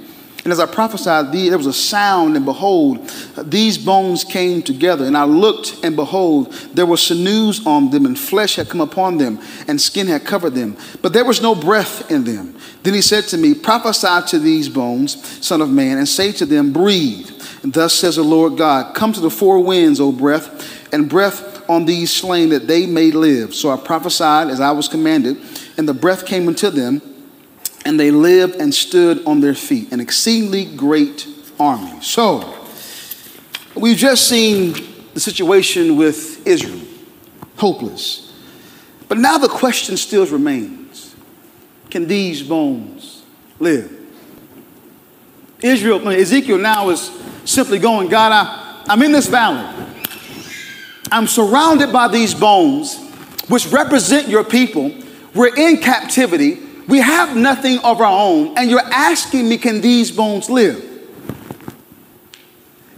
And 0.48 0.54
as 0.54 0.62
I 0.62 0.66
prophesied, 0.66 1.34
there 1.34 1.58
was 1.58 1.66
a 1.66 1.74
sound, 1.74 2.38
and 2.38 2.46
behold, 2.46 3.10
these 3.44 3.78
bones 3.78 4.24
came 4.24 4.62
together. 4.62 5.04
And 5.04 5.18
I 5.18 5.26
looked, 5.26 5.84
and 5.84 5.94
behold, 5.94 6.54
there 6.74 6.86
were 6.86 6.96
sinews 6.96 7.68
on 7.68 7.90
them, 7.90 8.06
and 8.06 8.18
flesh 8.18 8.56
had 8.56 8.70
come 8.70 8.80
upon 8.80 9.18
them, 9.18 9.42
and 9.68 9.82
skin 9.82 10.08
had 10.08 10.24
covered 10.24 10.52
them. 10.52 10.78
But 11.02 11.12
there 11.12 11.26
was 11.26 11.42
no 11.42 11.54
breath 11.54 12.10
in 12.10 12.24
them. 12.24 12.56
Then 12.84 12.94
he 12.94 13.02
said 13.02 13.26
to 13.26 13.38
me, 13.38 13.56
Prophesy 13.56 14.26
to 14.30 14.40
these 14.40 14.70
bones, 14.70 15.22
Son 15.46 15.60
of 15.60 15.70
Man, 15.70 15.98
and 15.98 16.08
say 16.08 16.32
to 16.32 16.46
them, 16.46 16.72
Breathe. 16.72 17.30
And 17.62 17.74
thus 17.74 17.94
says 17.94 18.16
the 18.16 18.24
Lord 18.24 18.58
God, 18.58 18.96
Come 18.96 19.12
to 19.12 19.20
the 19.20 19.30
four 19.30 19.62
winds, 19.62 20.00
O 20.00 20.14
breath, 20.14 20.94
and 20.94 21.10
breath 21.10 21.70
on 21.70 21.84
these 21.84 22.10
slain, 22.10 22.48
that 22.52 22.68
they 22.68 22.86
may 22.86 23.12
live. 23.12 23.54
So 23.54 23.70
I 23.70 23.76
prophesied 23.76 24.48
as 24.48 24.62
I 24.62 24.72
was 24.72 24.88
commanded, 24.88 25.36
and 25.78 25.90
the 25.90 25.94
breath 25.94 26.26
came 26.26 26.48
unto 26.48 26.70
them 26.70 27.02
and 27.88 27.97
they 27.97 28.12
lived 28.12 28.56
and 28.56 28.76
stood 28.76 29.26
on 29.26 29.39
their 29.39 29.54
feet, 29.54 29.93
an 29.93 30.02
exceedingly 30.02 30.65
great 30.65 31.26
army. 31.58 31.97
So, 32.02 32.67
we've 33.76 33.95
just 33.95 34.28
seen 34.28 34.73
the 35.13 35.21
situation 35.21 35.95
with 35.95 36.45
Israel, 36.45 36.82
hopeless. 37.56 38.34
But 39.08 39.19
now 39.19 39.38
the 39.38 39.47
question 39.47 39.95
still 39.95 40.26
remains 40.26 41.15
can 41.89 42.08
these 42.08 42.43
bones 42.43 43.23
live? 43.58 43.89
Israel, 45.63 46.06
Ezekiel 46.10 46.58
now 46.58 46.89
is 46.89 47.10
simply 47.45 47.80
going, 47.80 48.10
God, 48.10 48.34
I, 48.34 48.84
I'm 48.89 49.02
in 49.02 49.13
this 49.13 49.28
valley. 49.28 49.65
I'm 51.10 51.26
surrounded 51.26 51.93
by 51.93 52.10
these 52.10 52.36
bones, 52.36 53.00
which 53.47 53.67
represent 53.67 54.28
your 54.28 54.43
people. 54.43 54.93
We're 55.34 55.56
in 55.56 55.78
captivity. 55.78 56.66
We 56.88 57.00
have 57.00 57.36
nothing 57.36 57.80
of 57.80 58.00
our 58.00 58.06
own, 58.06 58.58
and 58.58 58.69
you're 58.69 58.80
asking 58.80 59.50
me, 59.50 59.58
can 59.58 59.82
these 59.82 60.10
bones 60.10 60.50
live? 60.50 60.84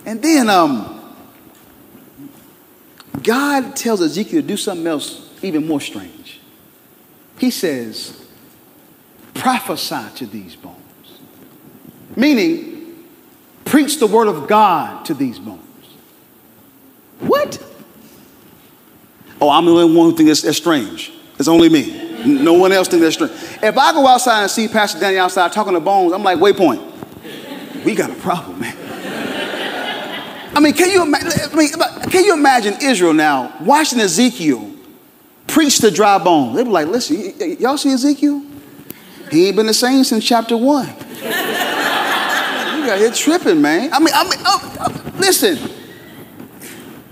And 0.06 0.21
then 0.21 0.49
um, 0.49 1.15
God 3.23 3.75
tells 3.75 4.02
Ezekiel 4.02 4.41
to 4.41 4.47
do 4.47 4.58
something 4.58 4.86
else 4.86 5.28
even 5.41 5.65
more 5.67 5.82
strange. 5.82 6.39
He 7.38 7.49
says, 7.49 8.25
prophesy 9.34 10.04
to 10.15 10.25
these 10.25 10.56
bones. 10.56 10.75
Meaning, 12.15 13.06
preach 13.65 13.99
the 13.99 14.08
word 14.08 14.28
of 14.28 14.47
God 14.47 15.06
to 15.06 15.13
these 15.13 15.39
bones. 15.39 15.63
What? 17.19 17.63
Oh, 19.41 19.49
I'm 19.49 19.65
the 19.65 19.71
only 19.71 19.95
one 19.95 20.12
who 20.12 20.17
thinks 20.17 20.41
that's 20.41 20.58
strange. 20.58 21.12
It's 21.38 21.47
only 21.47 21.69
me. 21.69 22.09
No 22.25 22.53
one 22.53 22.71
else 22.71 22.88
thinks 22.88 23.03
that's 23.03 23.15
strange. 23.15 23.63
If 23.63 23.77
I 23.77 23.93
go 23.93 24.05
outside 24.08 24.43
and 24.43 24.51
see 24.51 24.67
Pastor 24.67 24.99
Danny 24.99 25.17
outside 25.17 25.51
talking 25.51 25.73
to 25.73 25.79
Bones, 25.79 26.13
I'm 26.13 26.23
like, 26.23 26.38
waypoint. 26.38 26.86
We 27.86 27.95
got 27.95 28.10
a 28.10 28.15
problem, 28.15 28.60
man. 28.60 28.75
I 30.55 30.60
mean, 30.60 30.73
can 30.73 30.89
you, 30.89 31.01
I 31.01 31.55
mean, 31.55 31.69
can 32.10 32.25
you 32.25 32.34
imagine 32.34 32.75
Israel 32.82 33.13
now 33.13 33.55
watching 33.62 33.99
Ezekiel 33.99 34.69
preach 35.47 35.79
to 35.79 35.91
dry 35.91 36.17
bones? 36.17 36.58
They'd 36.58 36.63
be 36.63 36.69
like, 36.69 36.88
listen, 36.88 37.34
y'all 37.60 37.77
see 37.77 37.93
Ezekiel? 37.93 38.43
He 39.32 39.47
ain't 39.47 39.55
been 39.55 39.67
the 39.67 39.73
same 39.73 40.03
since 40.03 40.25
chapter 40.25 40.58
one. 40.58 40.88
you 40.88 41.23
got 42.86 42.97
here 42.97 43.12
tripping, 43.12 43.62
man. 43.62 43.93
I 43.93 43.99
mean, 43.99 44.13
I 44.13 44.23
mean, 44.23 44.39
oh, 44.45 44.75
oh, 44.79 45.12
listen. 45.17 45.79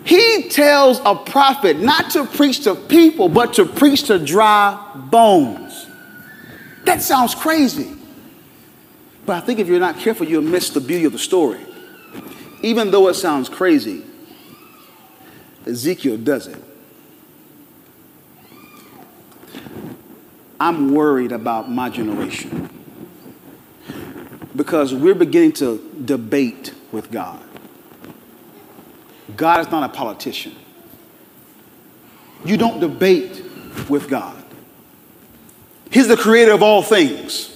He 0.07 0.47
tells 0.47 1.01
a 1.03 1.15
prophet 1.15 1.79
not 1.79 2.11
to 2.11 2.25
preach 2.25 2.63
to 2.63 2.75
people, 2.75 3.27
but 3.27 3.55
to 3.55 3.65
preach 3.65 4.03
to 4.03 4.17
dry 4.17 4.79
bones. 4.95 5.85
That 6.85 7.01
sounds 7.01 7.35
crazy. 7.35 7.93
But 9.25 9.35
I 9.35 9.41
think 9.41 9.59
if 9.59 9.67
you're 9.67 9.81
not 9.81 9.97
careful, 9.99 10.25
you'll 10.25 10.43
miss 10.43 10.69
the 10.69 10.79
beauty 10.79 11.03
of 11.03 11.11
the 11.11 11.19
story. 11.19 11.59
Even 12.61 12.89
though 12.89 13.09
it 13.09 13.15
sounds 13.15 13.49
crazy, 13.49 14.05
Ezekiel 15.65 16.15
does 16.15 16.47
it. 16.47 16.63
I'm 20.57 20.93
worried 20.93 21.33
about 21.33 21.69
my 21.69 21.89
generation 21.89 22.69
because 24.55 24.93
we're 24.93 25.15
beginning 25.15 25.51
to 25.53 25.85
debate 26.05 26.73
with 26.93 27.11
God. 27.11 27.43
God 29.37 29.61
is 29.61 29.71
not 29.71 29.83
a 29.83 29.93
politician. 29.93 30.53
You 32.43 32.57
don't 32.57 32.79
debate 32.79 33.43
with 33.87 34.09
God. 34.09 34.43
He's 35.91 36.07
the 36.07 36.17
creator 36.17 36.51
of 36.51 36.63
all 36.63 36.81
things. 36.81 37.53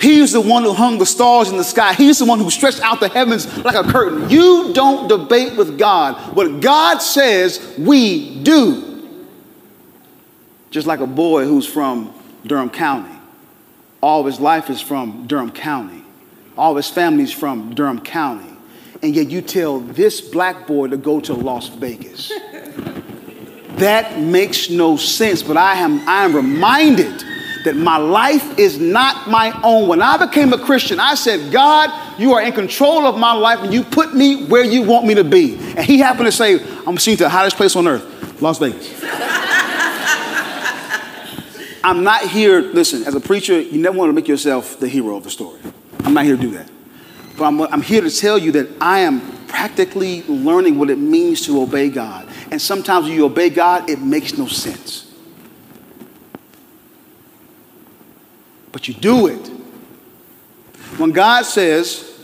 He's 0.00 0.32
the 0.32 0.40
one 0.40 0.62
who 0.62 0.72
hung 0.72 0.98
the 0.98 1.04
stars 1.04 1.50
in 1.50 1.58
the 1.58 1.64
sky. 1.64 1.92
He's 1.92 2.20
the 2.20 2.24
one 2.24 2.38
who 2.38 2.48
stretched 2.48 2.80
out 2.80 3.00
the 3.00 3.08
heavens 3.08 3.58
like 3.58 3.74
a 3.74 3.82
curtain. 3.82 4.30
You 4.30 4.72
don't 4.72 5.08
debate 5.08 5.58
with 5.58 5.78
God. 5.78 6.34
What 6.34 6.60
God 6.60 6.98
says, 6.98 7.74
we 7.76 8.42
do. 8.42 9.18
Just 10.70 10.86
like 10.86 11.00
a 11.00 11.06
boy 11.06 11.44
who's 11.44 11.66
from 11.66 12.14
Durham 12.46 12.70
County. 12.70 13.14
All 14.00 14.24
his 14.24 14.40
life 14.40 14.70
is 14.70 14.80
from 14.80 15.26
Durham 15.26 15.50
County. 15.50 16.02
All 16.56 16.76
his 16.76 16.88
family's 16.88 17.32
from 17.32 17.74
Durham 17.74 18.00
County 18.00 18.49
and 19.02 19.14
yet 19.14 19.30
you 19.30 19.40
tell 19.40 19.80
this 19.80 20.20
black 20.20 20.66
boy 20.66 20.88
to 20.88 20.96
go 20.96 21.20
to 21.20 21.34
Las 21.34 21.68
Vegas. 21.68 22.32
that 23.76 24.18
makes 24.20 24.70
no 24.70 24.96
sense, 24.96 25.42
but 25.42 25.56
I 25.56 25.74
am, 25.74 26.06
I 26.08 26.24
am 26.24 26.34
reminded 26.34 27.24
that 27.64 27.76
my 27.76 27.96
life 27.96 28.58
is 28.58 28.78
not 28.78 29.28
my 29.28 29.58
own. 29.62 29.88
When 29.88 30.00
I 30.02 30.16
became 30.16 30.52
a 30.52 30.58
Christian, 30.58 30.98
I 30.98 31.14
said, 31.14 31.52
God, 31.52 31.90
you 32.18 32.32
are 32.34 32.42
in 32.42 32.52
control 32.52 33.06
of 33.06 33.18
my 33.18 33.32
life 33.32 33.60
and 33.60 33.72
you 33.72 33.82
put 33.82 34.14
me 34.14 34.46
where 34.46 34.64
you 34.64 34.82
want 34.82 35.06
me 35.06 35.14
to 35.14 35.24
be. 35.24 35.56
And 35.56 35.80
he 35.80 35.98
happened 35.98 36.26
to 36.26 36.32
say, 36.32 36.58
I'm 36.86 36.98
seeing 36.98 37.16
the 37.16 37.28
hottest 37.28 37.56
place 37.56 37.76
on 37.76 37.86
earth, 37.86 38.40
Las 38.40 38.58
Vegas. 38.58 39.00
I'm 41.82 42.04
not 42.04 42.22
here, 42.22 42.60
listen, 42.60 43.04
as 43.04 43.14
a 43.14 43.20
preacher, 43.20 43.58
you 43.58 43.80
never 43.80 43.96
want 43.96 44.10
to 44.10 44.12
make 44.12 44.28
yourself 44.28 44.78
the 44.78 44.88
hero 44.88 45.16
of 45.16 45.24
the 45.24 45.30
story. 45.30 45.58
I'm 46.00 46.12
not 46.12 46.24
here 46.24 46.36
to 46.36 46.42
do 46.42 46.50
that. 46.50 46.70
But 47.40 47.46
I'm, 47.46 47.60
I'm 47.62 47.80
here 47.80 48.02
to 48.02 48.10
tell 48.10 48.36
you 48.36 48.52
that 48.52 48.68
I 48.82 48.98
am 48.98 49.46
practically 49.46 50.24
learning 50.24 50.78
what 50.78 50.90
it 50.90 50.98
means 50.98 51.46
to 51.46 51.62
obey 51.62 51.88
God. 51.88 52.28
And 52.50 52.60
sometimes 52.60 53.06
when 53.06 53.14
you 53.14 53.24
obey 53.24 53.48
God, 53.48 53.88
it 53.88 53.98
makes 53.98 54.36
no 54.36 54.46
sense. 54.46 55.10
But 58.70 58.88
you 58.88 58.92
do 58.92 59.28
it. 59.28 59.50
When 60.98 61.12
God 61.12 61.46
says, 61.46 62.20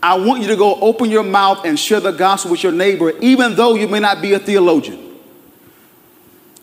I 0.00 0.16
want 0.18 0.42
you 0.42 0.46
to 0.46 0.56
go 0.56 0.76
open 0.76 1.10
your 1.10 1.24
mouth 1.24 1.64
and 1.64 1.76
share 1.76 1.98
the 1.98 2.12
gospel 2.12 2.52
with 2.52 2.62
your 2.62 2.70
neighbor, 2.70 3.10
even 3.18 3.56
though 3.56 3.74
you 3.74 3.88
may 3.88 3.98
not 3.98 4.22
be 4.22 4.34
a 4.34 4.38
theologian, 4.38 5.18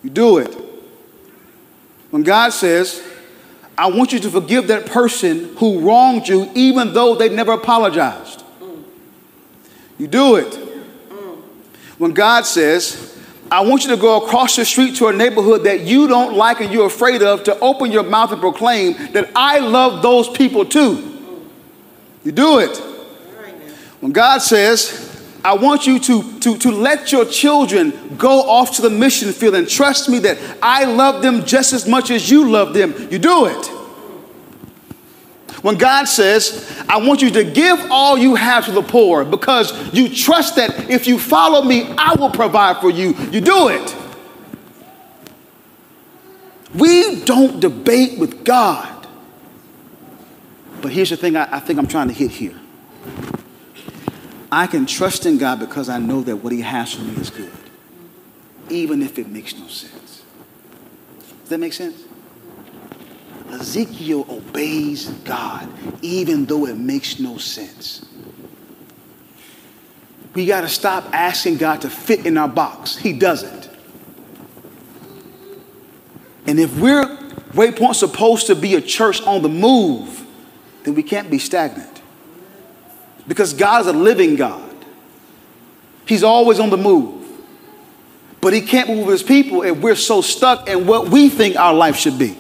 you 0.02 0.10
do 0.12 0.38
it. 0.38 0.58
When 2.10 2.24
God 2.24 2.54
says, 2.54 3.06
I 3.78 3.88
want 3.88 4.14
you 4.14 4.20
to 4.20 4.30
forgive 4.30 4.68
that 4.68 4.86
person 4.86 5.56
who 5.58 5.80
wronged 5.82 6.28
you, 6.28 6.50
even 6.54 6.94
though 6.94 7.16
they 7.16 7.30
never 7.30 7.54
apologized. 7.54 8.44
You 9.98 10.08
do 10.08 10.36
it. 10.36 10.54
When 11.98 12.12
God 12.14 12.46
says, 12.46 13.20
I 13.52 13.62
want 13.62 13.84
you 13.84 13.90
to 13.90 13.98
go 13.98 14.24
across 14.24 14.56
the 14.56 14.66
street 14.66 14.96
to 14.96 15.08
a 15.08 15.14
neighborhood 15.14 15.66
that 15.66 15.82
you 15.82 16.08
don't 16.08 16.36
like 16.36 16.62
and 16.62 16.72
you're 16.72 16.88
afraid 16.88 17.22
of 17.22 17.44
to 17.44 17.60
open 17.60 17.92
your 17.92 18.04
mouth 18.04 18.32
and 18.32 18.40
proclaim 18.40 18.94
that 19.12 19.30
I 19.36 19.60
love 19.60 20.02
those 20.02 20.30
people 20.30 20.66
too. 20.66 21.10
You 22.24 22.32
do 22.32 22.60
it. 22.60 22.78
When 24.00 24.12
God 24.12 24.42
says, 24.42 25.11
I 25.44 25.56
want 25.56 25.88
you 25.88 26.00
to, 26.00 26.40
to, 26.42 26.58
to 26.58 26.72
let 26.72 27.12
your 27.12 27.26
children 27.26 28.16
go 28.18 28.42
off 28.42 28.76
to 28.76 28.82
the 28.82 28.90
mission 28.90 29.32
field 29.32 29.56
and 29.56 29.68
trust 29.68 30.08
me 30.08 30.20
that 30.20 30.38
I 30.62 30.86
love 30.86 31.22
them 31.22 31.46
just 31.46 31.74
as 31.74 31.88
much 31.88 32.12
as 32.12 32.30
you 32.30 32.50
love 32.50 32.74
them. 32.74 32.94
You 33.10 33.18
do 33.18 33.48
it. 33.48 33.68
When 35.64 35.78
God 35.78 36.06
says, 36.06 36.84
I 36.90 36.98
want 36.98 37.22
you 37.22 37.30
to 37.32 37.44
give 37.44 37.80
all 37.92 38.18
you 38.18 38.36
have 38.36 38.66
to 38.66 38.72
the 38.72 38.82
poor 38.82 39.24
because 39.24 39.94
you 39.94 40.10
trust 40.14 40.56
that 40.56 40.90
if 40.90 41.08
you 41.08 41.20
follow 41.20 41.64
me, 41.64 41.94
I 41.98 42.16
will 42.16 42.32
provide 42.32 42.78
for 42.82 42.90
you, 42.90 43.14
you 43.32 43.42
do 43.42 43.70
it. 43.70 43.96
We 46.74 47.24
don't 47.26 47.60
debate 47.60 48.18
with 48.18 48.44
God. 48.44 49.08
But 50.82 50.92
here's 50.92 51.10
the 51.10 51.18
thing 51.18 51.36
I, 51.36 51.58
I 51.58 51.60
think 51.60 51.78
I'm 51.78 51.88
trying 51.88 52.08
to 52.08 52.14
hit 52.14 52.32
here 52.32 52.58
I 54.52 54.68
can 54.68 54.86
trust 54.86 55.26
in 55.26 55.38
God 55.38 55.60
because 55.60 55.88
I 55.88 55.98
know 55.98 56.22
that 56.22 56.38
what 56.38 56.52
He 56.52 56.62
has 56.62 56.94
for 56.94 57.02
me 57.02 57.16
is 57.16 57.30
good, 57.30 57.52
even 58.70 59.02
if 59.02 59.18
it 59.18 59.28
makes 59.30 59.56
no 59.56 59.68
sense. 59.68 60.24
Does 61.42 61.50
that 61.50 61.60
make 61.60 61.74
sense? 61.74 62.04
Ezekiel 63.50 64.26
obeys 64.30 65.10
God, 65.26 65.70
even 66.02 66.46
though 66.46 66.66
it 66.66 66.78
makes 66.78 67.20
no 67.20 67.38
sense. 67.38 68.06
We 70.34 70.46
got 70.46 70.62
to 70.62 70.70
stop 70.70 71.14
asking 71.14 71.58
God 71.58 71.82
to 71.82 71.90
fit 71.90 72.26
in 72.26 72.38
our 72.38 72.48
box. 72.48 72.96
He 72.96 73.12
doesn't. 73.12 73.70
And 76.48 76.60
if 76.60 76.78
we're 76.80 77.06
Waypoint 77.52 77.96
supposed 77.96 78.48
to 78.48 78.56
be 78.56 78.76
a 78.76 78.82
church 78.82 79.22
on 79.24 79.42
the 79.42 79.50
move, 79.50 80.26
then 80.84 80.96
we 80.96 81.04
can't 81.04 81.30
be 81.30 81.38
stagnant. 81.38 81.91
Because 83.28 83.54
God 83.54 83.82
is 83.82 83.88
a 83.88 83.94
living 83.94 84.36
God. 84.36 84.76
He's 86.06 86.24
always 86.24 86.60
on 86.60 86.70
the 86.70 86.78
move. 86.78 87.22
But 88.42 88.54
he 88.54 88.62
can't 88.62 88.90
move 88.90 89.08
his 89.08 89.22
people 89.22 89.62
if 89.62 89.78
we're 89.78 89.96
so 89.96 90.22
stuck 90.22 90.68
in 90.68 90.88
what 90.88 91.10
we 91.10 91.30
think 91.30 91.56
our 91.56 91.74
life 91.74 91.96
should 91.96 92.18
be. 92.18 92.38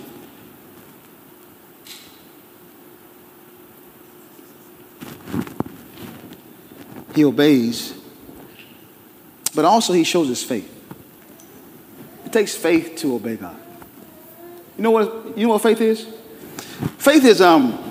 He 7.13 7.25
obeys, 7.25 7.93
but 9.53 9.65
also 9.65 9.93
he 9.93 10.03
shows 10.03 10.29
his 10.29 10.43
faith. 10.43 10.69
It 12.25 12.31
takes 12.31 12.55
faith 12.55 12.95
to 12.99 13.15
obey 13.15 13.35
God. 13.35 13.57
You 14.77 14.83
know 14.83 14.91
what, 14.91 15.37
you 15.37 15.45
know 15.45 15.53
what 15.53 15.61
faith 15.61 15.81
is? 15.81 16.07
Faith 16.97 17.25
is 17.25 17.41
um, 17.41 17.90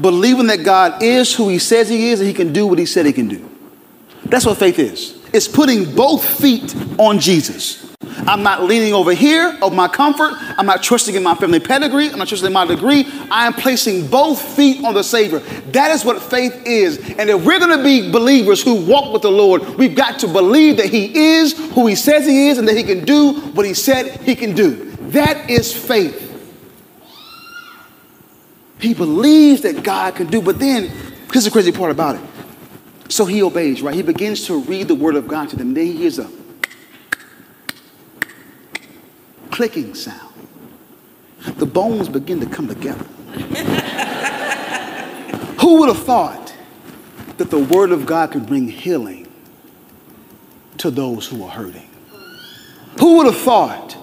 believing 0.00 0.46
that 0.48 0.64
God 0.64 1.02
is 1.02 1.34
who 1.34 1.48
he 1.48 1.58
says 1.58 1.88
he 1.88 2.10
is 2.10 2.20
and 2.20 2.28
he 2.28 2.34
can 2.34 2.52
do 2.52 2.66
what 2.66 2.78
he 2.78 2.86
said 2.86 3.06
he 3.06 3.12
can 3.12 3.28
do. 3.28 3.48
That's 4.24 4.44
what 4.44 4.58
faith 4.58 4.78
is. 4.78 5.18
It's 5.32 5.48
putting 5.48 5.94
both 5.94 6.24
feet 6.24 6.74
on 6.98 7.18
Jesus. 7.18 7.88
I'm 8.00 8.42
not 8.42 8.64
leaning 8.64 8.92
over 8.92 9.12
here 9.12 9.56
of 9.62 9.74
my 9.74 9.88
comfort. 9.88 10.32
I'm 10.58 10.66
not 10.66 10.82
trusting 10.82 11.14
in 11.14 11.22
my 11.22 11.34
family 11.34 11.60
pedigree. 11.60 12.10
I'm 12.10 12.18
not 12.18 12.28
trusting 12.28 12.46
in 12.46 12.52
my 12.52 12.66
degree. 12.66 13.06
I 13.30 13.46
am 13.46 13.54
placing 13.54 14.08
both 14.08 14.40
feet 14.40 14.84
on 14.84 14.94
the 14.94 15.02
Savior. 15.02 15.38
That 15.72 15.90
is 15.90 16.04
what 16.04 16.20
faith 16.22 16.62
is. 16.66 16.98
And 17.18 17.30
if 17.30 17.44
we're 17.44 17.58
going 17.58 17.76
to 17.76 17.82
be 17.82 18.10
believers 18.10 18.62
who 18.62 18.84
walk 18.84 19.12
with 19.12 19.22
the 19.22 19.30
Lord, 19.30 19.62
we've 19.76 19.94
got 19.94 20.18
to 20.20 20.28
believe 20.28 20.76
that 20.76 20.86
He 20.86 21.36
is 21.36 21.56
who 21.72 21.86
He 21.86 21.94
says 21.94 22.26
He 22.26 22.48
is 22.48 22.58
and 22.58 22.68
that 22.68 22.76
He 22.76 22.82
can 22.82 23.04
do 23.04 23.32
what 23.52 23.64
He 23.64 23.74
said 23.74 24.20
He 24.20 24.34
can 24.34 24.54
do. 24.54 24.84
That 25.10 25.48
is 25.48 25.72
faith. 25.72 26.27
He 28.80 28.94
believes 28.94 29.62
that 29.62 29.82
God 29.82 30.14
can 30.14 30.28
do, 30.28 30.40
but 30.40 30.58
then 30.58 30.90
here's 31.32 31.44
the 31.44 31.50
crazy 31.50 31.72
part 31.72 31.90
about 31.90 32.14
it. 32.16 32.22
So 33.08 33.24
he 33.24 33.42
obeys, 33.42 33.82
right? 33.82 33.94
He 33.94 34.02
begins 34.02 34.46
to 34.46 34.60
read 34.60 34.88
the 34.88 34.94
word 34.94 35.16
of 35.16 35.26
God 35.26 35.48
to 35.50 35.56
them. 35.56 35.74
Then 35.74 35.86
he 35.86 35.96
hears 35.96 36.18
a 36.18 36.30
clicking 39.50 39.94
sound. 39.94 40.32
The 41.56 41.66
bones 41.66 42.08
begin 42.08 42.40
to 42.40 42.46
come 42.46 42.68
together. 42.68 43.04
Who 45.60 45.80
would 45.80 45.88
have 45.88 46.04
thought 46.04 46.54
that 47.38 47.50
the 47.50 47.58
word 47.58 47.90
of 47.90 48.06
God 48.06 48.30
could 48.32 48.46
bring 48.46 48.68
healing 48.68 49.26
to 50.78 50.90
those 50.90 51.26
who 51.26 51.42
are 51.42 51.50
hurting? 51.50 51.88
Who 53.00 53.16
would 53.18 53.26
have 53.26 53.38
thought 53.38 53.96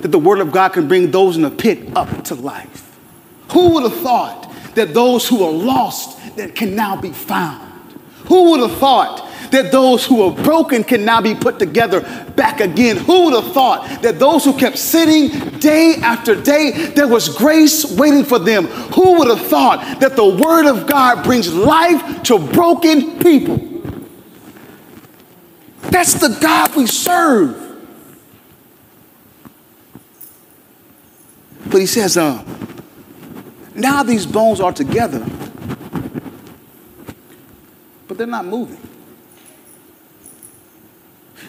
that 0.00 0.08
the 0.08 0.18
word 0.18 0.38
of 0.40 0.52
God 0.52 0.74
can 0.74 0.86
bring 0.86 1.10
those 1.10 1.36
in 1.36 1.42
the 1.42 1.50
pit 1.50 1.96
up 1.96 2.24
to 2.24 2.34
life? 2.34 2.79
Who 3.50 3.70
would 3.70 3.84
have 3.84 4.00
thought 4.00 4.52
that 4.74 4.94
those 4.94 5.28
who 5.28 5.44
are 5.44 5.52
lost 5.52 6.36
that 6.36 6.54
can 6.54 6.74
now 6.74 7.00
be 7.00 7.10
found? 7.10 7.68
Who 8.26 8.50
would 8.50 8.60
have 8.60 8.78
thought 8.78 9.28
that 9.50 9.72
those 9.72 10.06
who 10.06 10.22
are 10.22 10.30
broken 10.30 10.84
can 10.84 11.04
now 11.04 11.20
be 11.20 11.34
put 11.34 11.58
together 11.58 12.00
back 12.36 12.60
again? 12.60 12.96
Who 12.96 13.24
would 13.24 13.42
have 13.42 13.52
thought 13.52 14.02
that 14.02 14.18
those 14.18 14.44
who 14.44 14.56
kept 14.56 14.78
sitting 14.78 15.58
day 15.58 15.96
after 16.02 16.40
day, 16.40 16.92
there 16.94 17.08
was 17.08 17.28
grace 17.28 17.84
waiting 17.96 18.24
for 18.24 18.38
them? 18.38 18.66
Who 18.66 19.18
would 19.18 19.28
have 19.28 19.46
thought 19.46 20.00
that 20.00 20.14
the 20.14 20.28
Word 20.28 20.66
of 20.66 20.86
God 20.86 21.24
brings 21.24 21.52
life 21.52 22.22
to 22.24 22.38
broken 22.38 23.18
people? 23.18 23.66
That's 25.90 26.14
the 26.14 26.38
God 26.40 26.76
we 26.76 26.86
serve. 26.86 27.56
But 31.66 31.80
he 31.80 31.86
says, 31.86 32.16
uh, 32.16 32.44
now 33.80 34.02
these 34.02 34.26
bones 34.26 34.60
are 34.60 34.72
together, 34.72 35.24
but 38.06 38.18
they're 38.18 38.26
not 38.26 38.44
moving. 38.44 38.80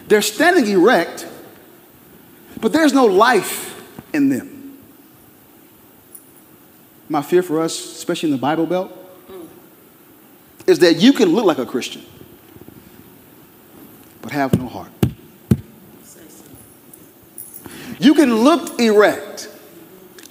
They're 0.08 0.22
standing 0.22 0.68
erect, 0.68 1.28
but 2.60 2.74
there's 2.74 2.94
no 2.94 3.06
life 3.06 3.82
in 4.14 4.30
them. 4.30 4.78
My 7.08 7.22
fear 7.22 7.44
for 7.44 7.62
us, 7.62 7.78
especially 7.78 8.30
in 8.30 8.36
the 8.36 8.42
Bible 8.42 8.66
Belt, 8.66 8.92
is 10.68 10.80
that 10.80 11.02
you 11.02 11.14
can 11.14 11.30
look 11.30 11.46
like 11.46 11.58
a 11.58 11.66
Christian, 11.66 12.04
but 14.22 14.32
have 14.32 14.58
no 14.58 14.68
heart. 14.68 14.92
You 18.00 18.14
can 18.16 18.34
look 18.34 18.80
erect. 18.80 19.50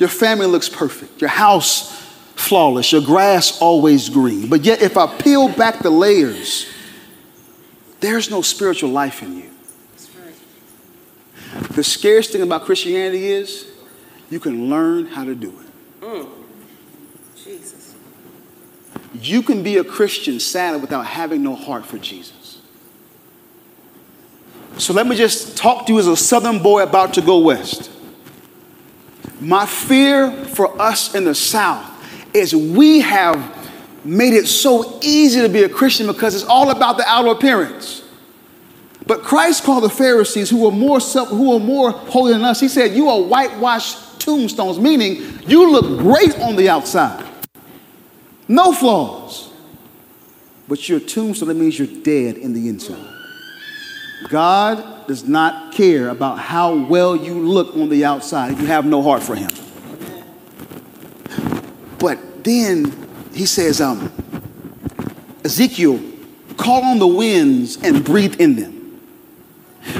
Your 0.00 0.08
family 0.08 0.46
looks 0.46 0.68
perfect. 0.68 1.20
Your 1.20 1.30
house 1.30 1.92
flawless. 2.34 2.90
Your 2.90 3.02
grass 3.02 3.60
always 3.60 4.08
green. 4.08 4.48
But 4.48 4.64
yet, 4.64 4.80
if 4.80 4.96
I 4.96 5.06
peel 5.18 5.48
back 5.50 5.80
the 5.80 5.90
layers, 5.90 6.66
there's 8.00 8.30
no 8.30 8.40
spiritual 8.40 8.90
life 8.90 9.22
in 9.22 9.36
you. 9.36 9.50
The 11.72 11.84
scariest 11.84 12.32
thing 12.32 12.40
about 12.40 12.64
Christianity 12.64 13.26
is 13.26 13.70
you 14.30 14.40
can 14.40 14.70
learn 14.70 15.06
how 15.06 15.24
to 15.24 15.34
do 15.34 15.50
it. 15.50 16.00
Mm. 16.02 16.28
Jesus. 17.36 17.94
You 19.12 19.42
can 19.42 19.62
be 19.62 19.76
a 19.76 19.84
Christian 19.84 20.40
sad 20.40 20.80
without 20.80 21.04
having 21.04 21.42
no 21.42 21.54
heart 21.54 21.84
for 21.84 21.98
Jesus. 21.98 22.62
So 24.78 24.94
let 24.94 25.06
me 25.06 25.14
just 25.14 25.58
talk 25.58 25.86
to 25.86 25.92
you 25.92 25.98
as 25.98 26.06
a 26.06 26.16
southern 26.16 26.62
boy 26.62 26.82
about 26.82 27.12
to 27.14 27.20
go 27.20 27.38
west. 27.40 27.90
My 29.40 29.64
fear 29.64 30.31
for 30.31 30.81
us 30.81 31.14
in 31.14 31.24
the 31.24 31.35
South 31.35 31.87
is 32.35 32.55
we 32.55 33.00
have 33.00 33.59
made 34.05 34.35
it 34.35 34.46
so 34.46 34.98
easy 35.03 35.40
to 35.40 35.48
be 35.48 35.62
a 35.62 35.68
Christian 35.68 36.07
because 36.07 36.35
it's 36.35 36.44
all 36.44 36.70
about 36.70 36.96
the 36.96 37.05
outer 37.07 37.31
appearance. 37.31 38.05
But 39.07 39.22
Christ 39.22 39.64
called 39.64 39.83
the 39.83 39.90
Pharisees, 39.90 40.50
who 40.50 40.62
were 40.62 40.70
more 40.70 41.00
self, 41.00 41.29
who 41.31 41.50
were 41.50 41.59
more 41.59 41.90
holy 41.90 42.33
than 42.33 42.42
us, 42.42 42.61
he 42.61 42.68
said, 42.68 42.94
You 42.94 43.09
are 43.09 43.20
whitewashed 43.20 44.20
tombstones, 44.20 44.79
meaning 44.79 45.40
you 45.46 45.70
look 45.70 45.98
great 45.98 46.38
on 46.38 46.57
the 46.57 46.68
outside. 46.68 47.26
No 48.46 48.72
flaws. 48.72 49.50
But 50.68 50.88
you're 50.88 50.98
a 50.98 51.00
tombstone, 51.00 51.48
that 51.48 51.55
means 51.55 51.79
you're 51.79 52.03
dead 52.03 52.37
in 52.37 52.53
the 52.53 52.68
inside. 52.68 53.05
God 54.29 54.99
does 55.11 55.27
not 55.27 55.75
care 55.75 56.09
about 56.09 56.38
how 56.38 56.73
well 56.73 57.16
you 57.16 57.35
look 57.35 57.75
on 57.75 57.88
the 57.88 58.05
outside 58.05 58.57
you 58.61 58.66
have 58.66 58.87
no 58.87 59.03
heart 59.03 59.25
for 59.25 59.35
Him. 59.35 59.51
But 61.99 62.44
then 62.44 62.94
he 63.35 63.44
says, 63.44 63.81
um, 63.81 64.12
Ezekiel, 65.44 66.01
call 66.57 66.85
on 66.85 67.01
the 67.01 67.09
winds 67.09 67.83
and 67.83 68.05
breathe 68.05 68.40
in 68.40 68.55
them. 68.55 69.01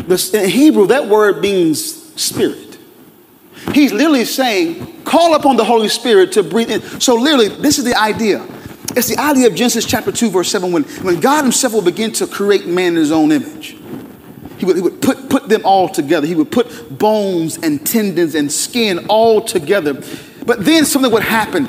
The, 0.07 0.41
in 0.45 0.49
Hebrew, 0.49 0.87
that 0.87 1.09
word 1.09 1.41
means 1.41 1.83
spirit. 2.15 2.79
He's 3.75 3.93
literally 3.93 4.25
saying, 4.25 5.03
call 5.03 5.35
upon 5.35 5.57
the 5.57 5.65
Holy 5.65 5.89
Spirit 5.89 6.31
to 6.35 6.45
breathe 6.45 6.71
in. 6.71 6.83
So, 7.01 7.17
literally, 7.17 7.49
this 7.49 7.79
is 7.79 7.85
the 7.85 7.99
idea. 7.99 8.47
It's 8.95 9.09
the 9.09 9.19
idea 9.19 9.49
of 9.49 9.57
Genesis 9.57 9.87
chapter 9.87 10.13
2, 10.13 10.31
verse 10.31 10.53
7, 10.53 10.71
when, 10.71 10.85
when 10.85 11.19
God 11.19 11.43
Himself 11.43 11.73
will 11.73 11.83
begin 11.83 12.13
to 12.13 12.29
create 12.29 12.69
man 12.69 12.93
in 12.93 12.95
His 12.95 13.11
own 13.11 13.33
image. 13.33 13.77
He 14.61 14.67
would, 14.67 14.77
he 14.77 14.83
would 14.83 15.01
put, 15.01 15.29
put 15.31 15.49
them 15.49 15.63
all 15.65 15.89
together. 15.89 16.27
He 16.27 16.35
would 16.35 16.53
put 16.53 16.99
bones 16.99 17.57
and 17.57 17.85
tendons 17.85 18.35
and 18.35 18.53
skin 18.53 19.07
all 19.09 19.41
together. 19.41 20.03
But 20.45 20.65
then 20.65 20.85
something 20.85 21.11
would 21.11 21.23
happen. 21.23 21.67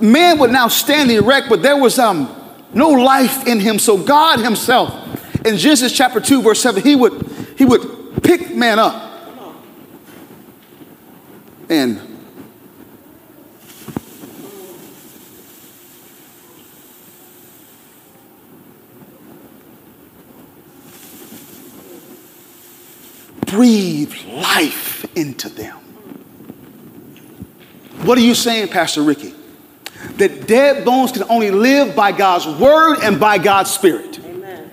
Man 0.00 0.38
would 0.38 0.50
now 0.52 0.68
stand 0.68 1.10
erect, 1.10 1.48
but 1.48 1.62
there 1.62 1.76
was 1.76 1.98
um, 1.98 2.28
no 2.74 2.90
life 2.90 3.46
in 3.46 3.60
him. 3.60 3.78
So 3.78 3.96
God 3.96 4.40
Himself, 4.40 4.94
in 5.46 5.56
Genesis 5.56 5.92
chapter 5.92 6.20
2, 6.20 6.42
verse 6.42 6.60
7, 6.60 6.82
He 6.82 6.94
would 6.94 7.26
he 7.56 7.64
would 7.64 8.22
pick 8.22 8.54
man 8.54 8.78
up 8.78 9.08
and 11.68 12.00
breathe 23.50 24.14
life 24.26 25.04
into 25.16 25.48
them. 25.48 25.76
What 28.02 28.16
are 28.18 28.22
you 28.22 28.34
saying, 28.34 28.68
Pastor 28.68 29.02
Ricky? 29.02 29.34
that 30.16 30.46
dead 30.46 30.84
bones 30.84 31.12
can 31.12 31.24
only 31.24 31.50
live 31.50 31.94
by 31.94 32.12
God's 32.12 32.46
word 32.46 32.98
and 33.02 33.18
by 33.18 33.38
God's 33.38 33.70
spirit. 33.70 34.18
Amen. 34.24 34.70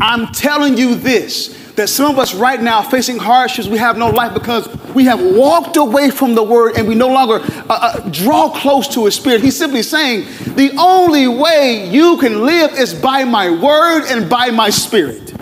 I'm 0.00 0.28
telling 0.28 0.76
you 0.76 0.94
this 0.94 1.62
that 1.74 1.88
some 1.88 2.08
of 2.08 2.20
us 2.20 2.34
right 2.34 2.62
now 2.62 2.82
facing 2.82 3.18
hardships, 3.18 3.66
we 3.66 3.78
have 3.78 3.98
no 3.98 4.08
life 4.08 4.32
because 4.32 4.68
we 4.94 5.06
have 5.06 5.20
walked 5.20 5.76
away 5.76 6.08
from 6.08 6.36
the 6.36 6.42
word 6.42 6.76
and 6.76 6.86
we 6.86 6.94
no 6.94 7.08
longer 7.08 7.40
uh, 7.42 7.66
uh, 7.68 8.08
draw 8.10 8.48
close 8.48 8.86
to 8.86 9.06
his 9.06 9.16
spirit. 9.16 9.42
He's 9.42 9.56
simply 9.56 9.82
saying, 9.82 10.24
the 10.54 10.72
only 10.78 11.26
way 11.26 11.90
you 11.90 12.16
can 12.18 12.46
live 12.46 12.74
is 12.74 12.94
by 12.94 13.24
my 13.24 13.50
word 13.50 14.04
and 14.06 14.30
by 14.30 14.50
my 14.50 14.70
spirit. 14.70 15.33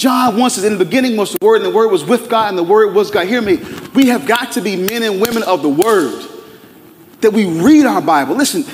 John 0.00 0.38
wants 0.38 0.56
us 0.56 0.64
in 0.64 0.78
the 0.78 0.82
beginning 0.82 1.18
was 1.18 1.32
the 1.32 1.44
word, 1.44 1.56
and 1.56 1.64
the 1.66 1.70
word 1.70 1.88
was 1.88 2.06
with 2.06 2.30
God, 2.30 2.48
and 2.48 2.56
the 2.56 2.62
word 2.62 2.94
was 2.94 3.10
God. 3.10 3.26
Hear 3.26 3.42
me. 3.42 3.56
We 3.94 4.06
have 4.06 4.26
got 4.26 4.52
to 4.52 4.62
be 4.62 4.74
men 4.74 5.02
and 5.02 5.20
women 5.20 5.42
of 5.42 5.60
the 5.60 5.68
word. 5.68 6.26
That 7.20 7.34
we 7.34 7.44
read 7.44 7.84
our 7.84 8.00
Bible. 8.00 8.34
Listen, 8.34 8.64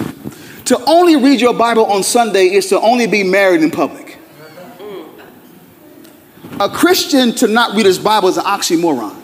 to 0.67 0.81
only 0.85 1.17
read 1.17 1.41
your 1.41 1.53
Bible 1.53 1.87
on 1.87 2.05
Sunday 2.05 2.53
is 2.53 2.69
to 2.69 2.81
only 2.81 3.09
be 3.09 3.25
married 3.25 3.61
in 3.63 3.73
public. 3.73 4.19
A 6.61 6.69
Christian 6.69 7.33
to 7.33 7.49
not 7.49 7.75
read 7.75 7.87
his 7.87 7.99
Bible 7.99 8.29
is 8.29 8.37
an 8.37 8.45
oxymoron. 8.45 9.21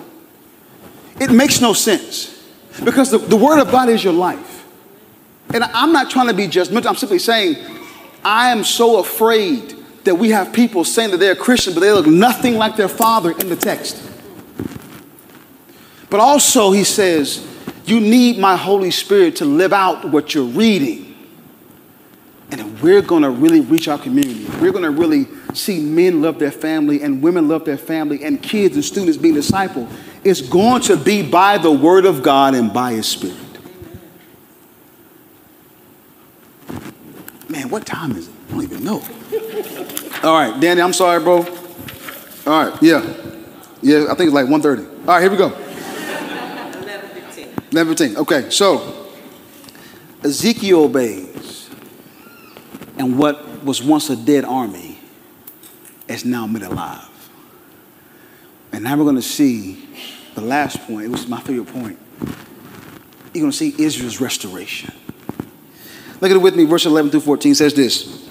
It 1.21 1.31
makes 1.31 1.61
no 1.61 1.73
sense 1.73 2.45
because 2.83 3.13
the, 3.13 3.19
the 3.19 3.37
Word 3.37 3.61
of 3.61 3.71
God 3.71 3.89
is 3.89 4.03
your 4.03 4.13
life. 4.13 4.67
And 5.55 5.63
I'm 5.63 5.93
not 5.93 6.11
trying 6.11 6.27
to 6.27 6.35
be 6.35 6.49
judgmental, 6.49 6.87
I'm 6.87 6.97
simply 6.97 7.21
saying 7.21 7.65
I 8.25 8.51
am 8.51 8.65
so 8.65 8.99
afraid 8.99 9.77
that 10.05 10.17
we 10.17 10.31
have 10.31 10.53
people 10.53 10.85
saying 10.85 11.11
that 11.13 11.19
they're 11.19 11.37
Christian, 11.37 11.75
but 11.75 11.81
they 11.81 11.93
look 11.93 12.07
nothing 12.07 12.57
like 12.57 12.77
their 12.77 12.89
father 12.89 13.31
in 13.33 13.49
the 13.49 13.57
text. 13.57 14.03
But 16.11 16.21
also, 16.21 16.73
he 16.73 16.85
says, 16.85 17.47
you 17.87 18.01
need 18.01 18.39
my 18.39 18.57
Holy 18.57 18.91
Spirit 18.91 19.37
to 19.37 19.45
live 19.45 19.73
out 19.73 20.05
what 20.09 20.35
you're 20.35 20.45
reading. 20.45 21.09
And 22.51 22.81
we're 22.83 23.01
going 23.01 23.23
to 23.23 23.31
really 23.31 23.61
reach 23.61 23.89
our 23.89 23.99
community. 23.99 24.45
We're 24.61 24.73
going 24.73 24.85
to 24.85 24.91
really 24.91 25.27
see 25.55 25.81
men 25.81 26.21
love 26.21 26.39
their 26.39 26.51
family 26.51 27.03
and 27.03 27.23
women 27.23 27.49
love 27.49 27.65
their 27.65 27.79
family 27.79 28.23
and 28.25 28.43
kids 28.43 28.75
and 28.75 28.85
students 28.85 29.17
being 29.17 29.35
discipled. 29.35 29.91
It's 30.23 30.43
going 30.43 30.83
to 30.83 30.97
be 30.97 31.23
by 31.23 31.59
the 31.59 31.73
Word 31.73 32.05
of 32.05 32.23
God 32.23 32.55
and 32.55 32.73
by 32.73 32.93
His 32.93 33.07
Spirit. 33.07 33.37
Man, 37.49 37.71
what 37.71 37.87
time 37.87 38.13
is 38.13 38.29
it? 38.29 38.35
I 38.49 38.53
don't 38.53 38.63
even 38.63 38.85
know. 38.85 39.03
All 40.23 40.35
right, 40.35 40.61
Danny, 40.61 40.81
I'm 40.81 40.93
sorry, 40.93 41.21
bro. 41.21 41.39
All 42.47 42.65
right, 42.65 42.81
yeah. 42.81 43.03
Yeah, 43.83 44.07
I 44.09 44.15
think 44.15 44.29
it's 44.29 44.33
like 44.33 44.47
1.30. 44.47 45.01
All 45.01 45.07
right, 45.07 45.21
here 45.21 45.31
we 45.31 45.37
go. 45.37 45.51
11.15. 45.51 47.55
11.15, 47.71 48.17
okay. 48.19 48.49
So, 48.51 49.09
Ezekiel 50.23 50.85
obeys, 50.85 51.69
and 52.99 53.19
what 53.19 53.65
was 53.65 53.83
once 53.83 54.11
a 54.11 54.17
dead 54.17 54.45
army 54.45 55.01
is 56.07 56.25
now 56.25 56.47
made 56.47 56.63
alive. 56.63 57.09
And 58.71 58.85
now 58.85 58.97
we're 58.97 59.03
going 59.03 59.17
to 59.17 59.23
see 59.23 59.89
the 60.37 60.41
last 60.41 60.87
point. 60.87 61.07
It 61.07 61.11
was 61.11 61.27
my 61.27 61.41
favorite 61.41 61.73
point. 61.73 61.99
You're 63.35 63.43
going 63.43 63.51
to 63.51 63.57
see 63.57 63.75
Israel's 63.77 64.21
restoration. 64.21 64.95
Look 66.21 66.31
at 66.31 66.37
it 66.37 66.41
with 66.41 66.55
me. 66.55 66.65
Verse 66.65 66.87
11 66.87 67.11
through 67.11 67.21
14 67.21 67.57
says 67.57 67.75
this. 67.75 68.31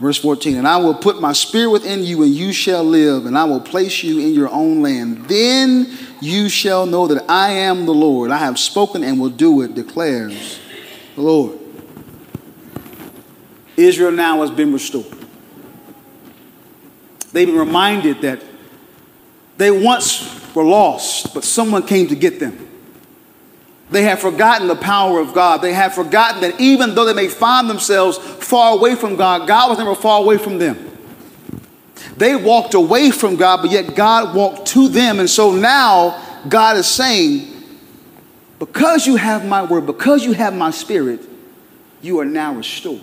Verse 0.00 0.16
14, 0.16 0.56
and 0.56 0.66
I 0.66 0.78
will 0.78 0.94
put 0.94 1.20
my 1.20 1.34
spirit 1.34 1.68
within 1.68 2.02
you, 2.02 2.22
and 2.22 2.34
you 2.34 2.54
shall 2.54 2.82
live, 2.82 3.26
and 3.26 3.36
I 3.36 3.44
will 3.44 3.60
place 3.60 4.02
you 4.02 4.18
in 4.18 4.32
your 4.32 4.48
own 4.48 4.80
land. 4.80 5.26
Then 5.26 5.94
you 6.22 6.48
shall 6.48 6.86
know 6.86 7.06
that 7.06 7.22
I 7.30 7.50
am 7.50 7.84
the 7.84 7.92
Lord. 7.92 8.30
I 8.30 8.38
have 8.38 8.58
spoken 8.58 9.04
and 9.04 9.20
will 9.20 9.28
do 9.28 9.60
it, 9.60 9.74
declares 9.74 10.58
the 11.16 11.20
Lord. 11.20 11.58
Israel 13.76 14.10
now 14.10 14.40
has 14.40 14.50
been 14.50 14.72
restored. 14.72 15.04
They've 17.32 17.46
been 17.46 17.58
reminded 17.58 18.22
that 18.22 18.42
they 19.58 19.70
once 19.70 20.54
were 20.54 20.64
lost, 20.64 21.34
but 21.34 21.44
someone 21.44 21.86
came 21.86 22.06
to 22.06 22.16
get 22.16 22.40
them. 22.40 22.69
They 23.90 24.04
have 24.04 24.20
forgotten 24.20 24.68
the 24.68 24.76
power 24.76 25.18
of 25.18 25.34
God. 25.34 25.62
They 25.62 25.72
have 25.72 25.94
forgotten 25.94 26.40
that 26.42 26.60
even 26.60 26.94
though 26.94 27.04
they 27.04 27.12
may 27.12 27.28
find 27.28 27.68
themselves 27.68 28.18
far 28.18 28.76
away 28.76 28.94
from 28.94 29.16
God, 29.16 29.48
God 29.48 29.68
was 29.68 29.78
never 29.78 29.96
far 29.96 30.22
away 30.22 30.38
from 30.38 30.58
them. 30.58 30.86
They 32.16 32.36
walked 32.36 32.74
away 32.74 33.10
from 33.10 33.36
God, 33.36 33.62
but 33.62 33.70
yet 33.70 33.96
God 33.96 34.34
walked 34.34 34.66
to 34.68 34.88
them. 34.88 35.18
And 35.18 35.28
so 35.28 35.52
now 35.52 36.42
God 36.48 36.76
is 36.76 36.86
saying, 36.86 37.52
because 38.58 39.06
you 39.06 39.16
have 39.16 39.44
my 39.44 39.64
word, 39.64 39.86
because 39.86 40.24
you 40.24 40.32
have 40.34 40.54
my 40.54 40.70
spirit, 40.70 41.20
you 42.00 42.20
are 42.20 42.24
now 42.24 42.54
restored. 42.54 43.02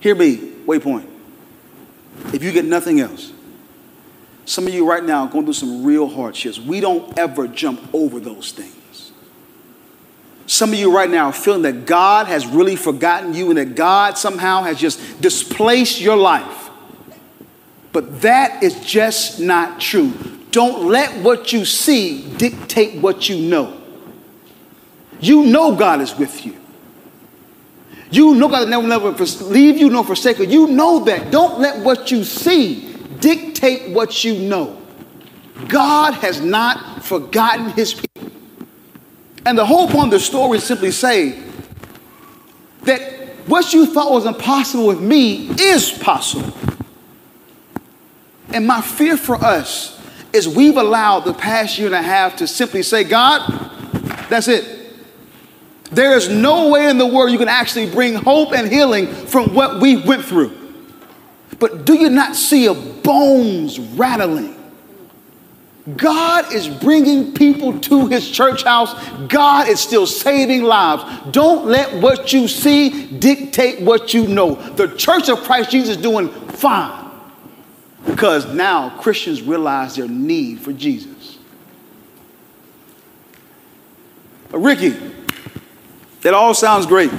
Hear 0.00 0.14
me, 0.14 0.36
waypoint. 0.66 1.06
If 2.34 2.42
you 2.42 2.52
get 2.52 2.64
nothing 2.64 3.00
else, 3.00 3.32
some 4.44 4.66
of 4.66 4.74
you 4.74 4.86
right 4.88 5.04
now 5.04 5.24
are 5.24 5.28
going 5.28 5.44
through 5.44 5.54
some 5.54 5.84
real 5.84 6.08
hardships. 6.08 6.58
We 6.58 6.80
don't 6.80 7.16
ever 7.18 7.46
jump 7.46 7.94
over 7.94 8.20
those 8.20 8.52
things. 8.52 8.74
Some 10.50 10.72
of 10.72 10.80
you 10.80 10.92
right 10.92 11.08
now 11.08 11.26
are 11.26 11.32
feeling 11.32 11.62
that 11.62 11.86
God 11.86 12.26
has 12.26 12.44
really 12.44 12.74
forgotten 12.74 13.34
you 13.34 13.50
and 13.50 13.56
that 13.56 13.76
God 13.76 14.18
somehow 14.18 14.64
has 14.64 14.80
just 14.80 15.20
displaced 15.20 16.00
your 16.00 16.16
life. 16.16 16.70
But 17.92 18.22
that 18.22 18.60
is 18.60 18.84
just 18.84 19.38
not 19.38 19.78
true. 19.78 20.12
Don't 20.50 20.88
let 20.88 21.22
what 21.22 21.52
you 21.52 21.64
see 21.64 22.28
dictate 22.36 23.00
what 23.00 23.28
you 23.28 23.48
know. 23.48 23.80
You 25.20 25.46
know 25.46 25.76
God 25.76 26.00
is 26.00 26.16
with 26.16 26.44
you. 26.44 26.56
You 28.10 28.34
know 28.34 28.48
God 28.48 28.68
will 28.68 28.88
never, 28.88 29.12
never 29.12 29.24
leave 29.44 29.78
you 29.78 29.88
nor 29.88 30.02
forsake 30.02 30.40
you. 30.40 30.46
You 30.46 30.66
know 30.66 31.04
that. 31.04 31.30
Don't 31.30 31.60
let 31.60 31.84
what 31.84 32.10
you 32.10 32.24
see 32.24 32.92
dictate 33.20 33.94
what 33.94 34.24
you 34.24 34.48
know. 34.48 34.82
God 35.68 36.14
has 36.14 36.40
not 36.40 37.04
forgotten 37.04 37.70
his 37.70 37.94
people. 37.94 38.09
And 39.46 39.56
the 39.56 39.64
whole 39.64 39.88
point 39.88 40.06
of 40.06 40.10
the 40.10 40.20
story 40.20 40.58
is 40.58 40.64
simply 40.64 40.90
say 40.90 41.42
that 42.82 43.02
what 43.46 43.72
you 43.72 43.86
thought 43.86 44.12
was 44.12 44.26
impossible 44.26 44.86
with 44.86 45.00
me 45.00 45.48
is 45.58 45.90
possible. 45.90 46.52
And 48.52 48.66
my 48.66 48.80
fear 48.80 49.16
for 49.16 49.36
us 49.36 50.00
is 50.32 50.48
we've 50.48 50.76
allowed 50.76 51.20
the 51.20 51.34
past 51.34 51.78
year 51.78 51.86
and 51.86 51.94
a 51.94 52.02
half 52.02 52.36
to 52.36 52.46
simply 52.46 52.82
say, 52.82 53.04
God, 53.04 53.48
that's 54.28 54.48
it. 54.48 54.78
There 55.90 56.16
is 56.16 56.28
no 56.28 56.68
way 56.68 56.88
in 56.88 56.98
the 56.98 57.06
world 57.06 57.32
you 57.32 57.38
can 57.38 57.48
actually 57.48 57.90
bring 57.90 58.14
hope 58.14 58.52
and 58.52 58.70
healing 58.70 59.08
from 59.08 59.54
what 59.54 59.80
we 59.80 59.96
went 59.96 60.24
through. 60.24 60.56
But 61.58 61.84
do 61.84 61.94
you 61.94 62.10
not 62.10 62.36
see 62.36 62.66
a 62.66 62.74
bones 62.74 63.78
rattling? 63.78 64.59
God 65.96 66.52
is 66.52 66.68
bringing 66.68 67.32
people 67.32 67.78
to 67.80 68.06
his 68.06 68.30
church 68.30 68.64
house. 68.64 68.94
God 69.28 69.68
is 69.68 69.80
still 69.80 70.06
saving 70.06 70.62
lives. 70.62 71.04
Don't 71.30 71.66
let 71.66 72.02
what 72.02 72.32
you 72.32 72.48
see 72.48 73.06
dictate 73.06 73.80
what 73.80 74.12
you 74.12 74.26
know. 74.26 74.54
The 74.54 74.88
church 74.96 75.28
of 75.28 75.42
Christ 75.44 75.70
Jesus 75.70 75.96
is 75.96 76.02
doing 76.02 76.28
fine 76.28 77.10
because 78.06 78.52
now 78.52 78.90
Christians 78.98 79.42
realize 79.42 79.96
their 79.96 80.08
need 80.08 80.60
for 80.60 80.72
Jesus. 80.72 81.38
But 84.50 84.58
Ricky, 84.58 84.96
that 86.22 86.34
all 86.34 86.54
sounds 86.54 86.86
great. 86.86 87.10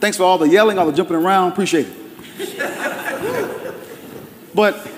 Thanks 0.00 0.16
for 0.16 0.22
all 0.22 0.38
the 0.38 0.48
yelling, 0.48 0.78
all 0.78 0.86
the 0.86 0.92
jumping 0.92 1.16
around. 1.16 1.52
Appreciate 1.52 1.86
it. 1.86 1.94
but 4.54 4.88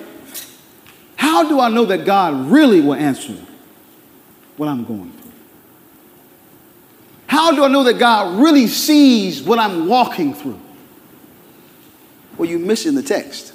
how 1.21 1.47
do 1.47 1.61
I 1.61 1.69
know 1.69 1.85
that 1.85 2.07
God 2.07 2.51
really 2.51 2.81
will 2.81 2.95
answer 2.95 3.37
what 4.57 4.71
I'm 4.71 4.87
going 4.87 5.13
through? 5.13 5.33
How 7.27 7.55
do 7.55 7.63
I 7.63 7.69
know 7.69 7.85
that 7.85 7.99
God 7.99 8.41
really 8.41 8.67
sees 8.67 9.43
what 9.43 9.59
I'm 9.59 9.87
walking 9.87 10.33
through? 10.33 10.59
Well, 12.39 12.49
you're 12.49 12.59
missing 12.59 12.95
the 12.95 13.03
text. 13.03 13.53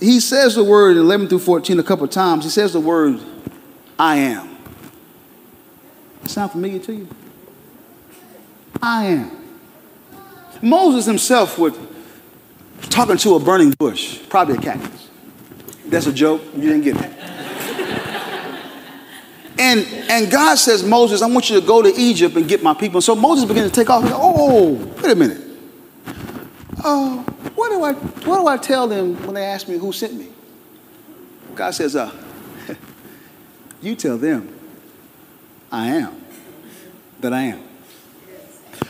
He 0.00 0.20
says 0.20 0.54
the 0.54 0.64
word 0.64 0.92
in 0.92 1.02
11 1.02 1.28
through 1.28 1.40
14 1.40 1.78
a 1.78 1.82
couple 1.82 2.04
of 2.04 2.10
times. 2.10 2.44
He 2.44 2.50
says 2.50 2.72
the 2.72 2.80
word, 2.80 3.20
I 3.98 4.16
am. 4.16 4.56
Sound 6.24 6.52
familiar 6.52 6.78
to 6.78 6.94
you? 6.94 7.08
I 8.80 9.04
am. 9.04 9.30
Moses 10.62 11.04
himself 11.04 11.58
was 11.58 11.78
talking 12.88 13.18
to 13.18 13.34
a 13.34 13.38
burning 13.38 13.72
bush, 13.72 14.18
probably 14.30 14.56
a 14.56 14.58
cactus. 14.58 15.10
That's 15.92 16.06
a 16.06 16.12
joke. 16.12 16.40
You 16.54 16.62
didn't 16.62 16.80
get 16.80 16.96
it. 16.96 17.12
And, 19.58 19.86
and 20.08 20.30
God 20.30 20.54
says, 20.54 20.82
Moses, 20.82 21.20
I 21.20 21.26
want 21.26 21.50
you 21.50 21.60
to 21.60 21.66
go 21.66 21.82
to 21.82 21.92
Egypt 21.94 22.34
and 22.34 22.48
get 22.48 22.62
my 22.62 22.72
people. 22.72 23.02
So 23.02 23.14
Moses 23.14 23.44
begins 23.44 23.70
to 23.70 23.74
take 23.74 23.90
off. 23.90 24.02
Goes, 24.02 24.12
oh, 24.14 24.72
wait 25.02 25.12
a 25.12 25.14
minute. 25.14 25.42
Oh, 26.82 27.18
what 27.54 27.68
do 27.68 27.82
I 27.84 27.92
what 27.92 28.40
do 28.40 28.46
I 28.46 28.56
tell 28.56 28.88
them 28.88 29.22
when 29.26 29.34
they 29.34 29.44
ask 29.44 29.68
me 29.68 29.76
who 29.76 29.92
sent 29.92 30.14
me? 30.14 30.28
God 31.54 31.72
says, 31.72 31.94
uh, 31.94 32.10
you 33.82 33.94
tell 33.94 34.16
them 34.16 34.48
I 35.70 35.88
am 35.88 36.24
that 37.20 37.34
I 37.34 37.42
am. 37.42 37.62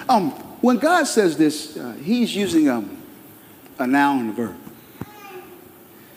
Um, 0.08 0.30
when 0.62 0.78
God 0.78 1.04
says 1.08 1.36
this, 1.36 1.76
uh, 1.76 1.94
he's 2.00 2.34
using 2.34 2.70
um, 2.70 2.96
a 3.80 3.86
noun 3.88 4.20
and 4.20 4.30
a 4.30 4.32
verb. 4.32 4.61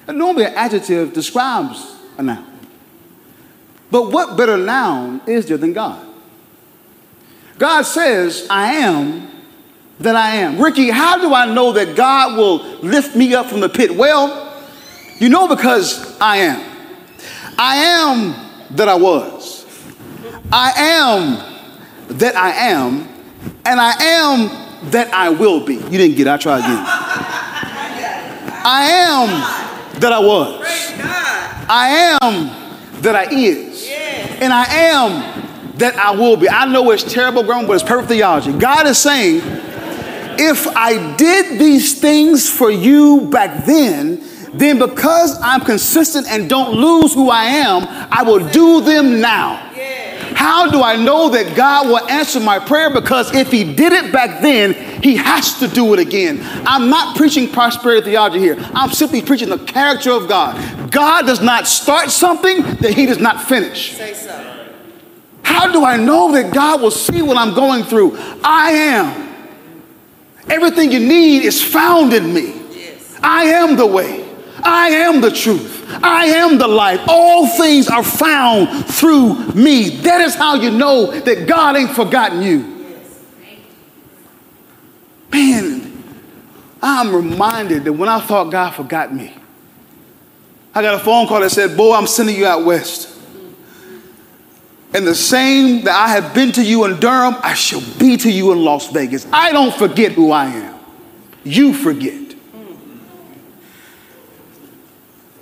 And 0.07 0.17
normally, 0.17 0.45
an 0.45 0.53
adjective 0.53 1.13
describes 1.13 1.95
a 2.17 2.23
noun. 2.23 2.45
But 3.91 4.11
what 4.11 4.37
better 4.37 4.57
noun 4.57 5.21
is 5.27 5.45
there 5.45 5.57
than 5.57 5.73
God? 5.73 6.05
God 7.57 7.83
says, 7.83 8.47
I 8.49 8.73
am 8.73 9.29
that 9.99 10.15
I 10.15 10.35
am. 10.37 10.61
Ricky, 10.61 10.89
how 10.89 11.17
do 11.17 11.33
I 11.33 11.45
know 11.53 11.71
that 11.73 11.95
God 11.95 12.37
will 12.37 12.57
lift 12.79 13.15
me 13.15 13.33
up 13.33 13.45
from 13.47 13.61
the 13.61 13.69
pit? 13.69 13.95
Well, 13.95 14.53
you 15.19 15.29
know 15.29 15.47
because 15.47 16.19
I 16.19 16.37
am. 16.37 16.77
I 17.57 17.77
am 17.77 18.75
that 18.75 18.89
I 18.89 18.95
was. 18.95 19.65
I 20.51 20.71
am 20.75 22.17
that 22.17 22.35
I 22.35 22.51
am. 22.51 23.07
And 23.65 23.79
I 23.79 23.93
am 24.03 24.89
that 24.91 25.13
I 25.13 25.29
will 25.29 25.65
be. 25.65 25.75
You 25.75 25.97
didn't 25.97 26.17
get 26.17 26.27
it. 26.27 26.29
I'll 26.29 26.37
try 26.39 26.57
again. 26.57 26.83
I 28.67 28.85
am 28.91 29.64
that 29.99 30.11
I 30.11 30.19
was. 30.19 30.61
I 31.67 32.17
am 32.21 33.01
that 33.01 33.15
I 33.15 33.29
is. 33.31 33.89
And 34.41 34.53
I 34.53 34.65
am 34.65 35.77
that 35.77 35.95
I 35.95 36.11
will 36.11 36.37
be. 36.37 36.49
I 36.49 36.65
know 36.65 36.91
it's 36.91 37.03
terrible 37.03 37.43
grammar, 37.43 37.67
but 37.67 37.73
it's 37.73 37.83
perfect 37.83 38.09
theology. 38.09 38.51
God 38.53 38.87
is 38.87 38.97
saying, 38.97 39.41
if 40.37 40.67
I 40.67 41.15
did 41.15 41.59
these 41.59 41.99
things 41.99 42.49
for 42.49 42.69
you 42.69 43.29
back 43.29 43.65
then, 43.65 44.21
then 44.53 44.79
because 44.79 45.37
I'm 45.41 45.61
consistent 45.61 46.27
and 46.27 46.49
don't 46.49 46.75
lose 46.75 47.13
who 47.13 47.29
I 47.29 47.45
am, 47.45 47.83
I 48.11 48.23
will 48.23 48.47
do 48.49 48.81
them 48.81 49.21
now. 49.21 49.64
How 50.35 50.69
do 50.69 50.83
I 50.83 50.95
know 50.95 51.29
that 51.29 51.55
God 51.55 51.87
will 51.87 52.07
answer 52.09 52.39
my 52.39 52.59
prayer? 52.59 52.89
Because 52.89 53.33
if 53.33 53.51
He 53.51 53.63
did 53.63 53.93
it 53.93 54.11
back 54.11 54.41
then, 54.41 54.73
He 55.01 55.15
has 55.15 55.59
to 55.59 55.67
do 55.67 55.93
it 55.93 55.99
again. 55.99 56.39
I'm 56.67 56.89
not 56.89 57.15
preaching 57.15 57.49
prosperity 57.49 58.11
theology 58.11 58.39
here. 58.39 58.55
I'm 58.73 58.91
simply 58.91 59.21
preaching 59.21 59.49
the 59.49 59.57
character 59.57 60.11
of 60.11 60.27
God. 60.27 60.91
God 60.91 61.25
does 61.25 61.41
not 61.41 61.67
start 61.67 62.11
something 62.11 62.61
that 62.61 62.93
He 62.93 63.05
does 63.05 63.19
not 63.19 63.41
finish. 63.41 63.93
Say 63.93 64.13
so. 64.13 64.65
How 65.41 65.71
do 65.71 65.85
I 65.85 65.95
know 65.95 66.31
that 66.33 66.53
God 66.53 66.81
will 66.81 66.91
see 66.91 67.21
what 67.21 67.37
I'm 67.37 67.53
going 67.53 67.83
through? 67.83 68.17
I 68.43 68.71
am. 68.71 69.25
Everything 70.49 70.91
you 70.91 70.99
need 70.99 71.43
is 71.43 71.63
found 71.63 72.13
in 72.13 72.33
me. 72.33 72.61
Yes. 72.71 73.17
I 73.23 73.45
am 73.45 73.77
the 73.77 73.85
way. 73.85 74.29
I 74.63 74.89
am 74.89 75.21
the 75.21 75.31
truth. 75.31 75.84
I 75.87 76.27
am 76.27 76.57
the 76.57 76.67
life. 76.67 77.01
All 77.07 77.47
things 77.47 77.87
are 77.87 78.03
found 78.03 78.85
through 78.85 79.53
me. 79.53 79.89
That 79.89 80.21
is 80.21 80.35
how 80.35 80.55
you 80.55 80.71
know 80.71 81.11
that 81.11 81.47
God 81.47 81.75
ain't 81.75 81.91
forgotten 81.91 82.41
you. 82.41 82.71
Man, 85.31 86.03
I'm 86.81 87.13
reminded 87.15 87.83
that 87.85 87.93
when 87.93 88.09
I 88.09 88.19
thought 88.19 88.51
God 88.51 88.71
forgot 88.71 89.13
me, 89.13 89.35
I 90.73 90.81
got 90.81 90.95
a 90.95 90.99
phone 91.03 91.27
call 91.27 91.41
that 91.41 91.51
said, 91.51 91.77
Boy, 91.77 91.95
I'm 91.95 92.07
sending 92.07 92.35
you 92.35 92.45
out 92.45 92.65
west. 92.65 93.11
And 94.93 95.05
the 95.05 95.15
same 95.15 95.83
that 95.83 95.95
I 95.95 96.07
have 96.09 96.33
been 96.33 96.53
to 96.53 96.63
you 96.63 96.85
in 96.85 96.99
Durham, 96.99 97.35
I 97.41 97.53
shall 97.53 97.81
be 97.99 98.15
to 98.17 98.31
you 98.31 98.53
in 98.53 98.63
Las 98.63 98.91
Vegas. 98.91 99.27
I 99.31 99.51
don't 99.51 99.73
forget 99.73 100.13
who 100.13 100.31
I 100.31 100.45
am. 100.45 100.79
You 101.43 101.73
forget. 101.73 102.24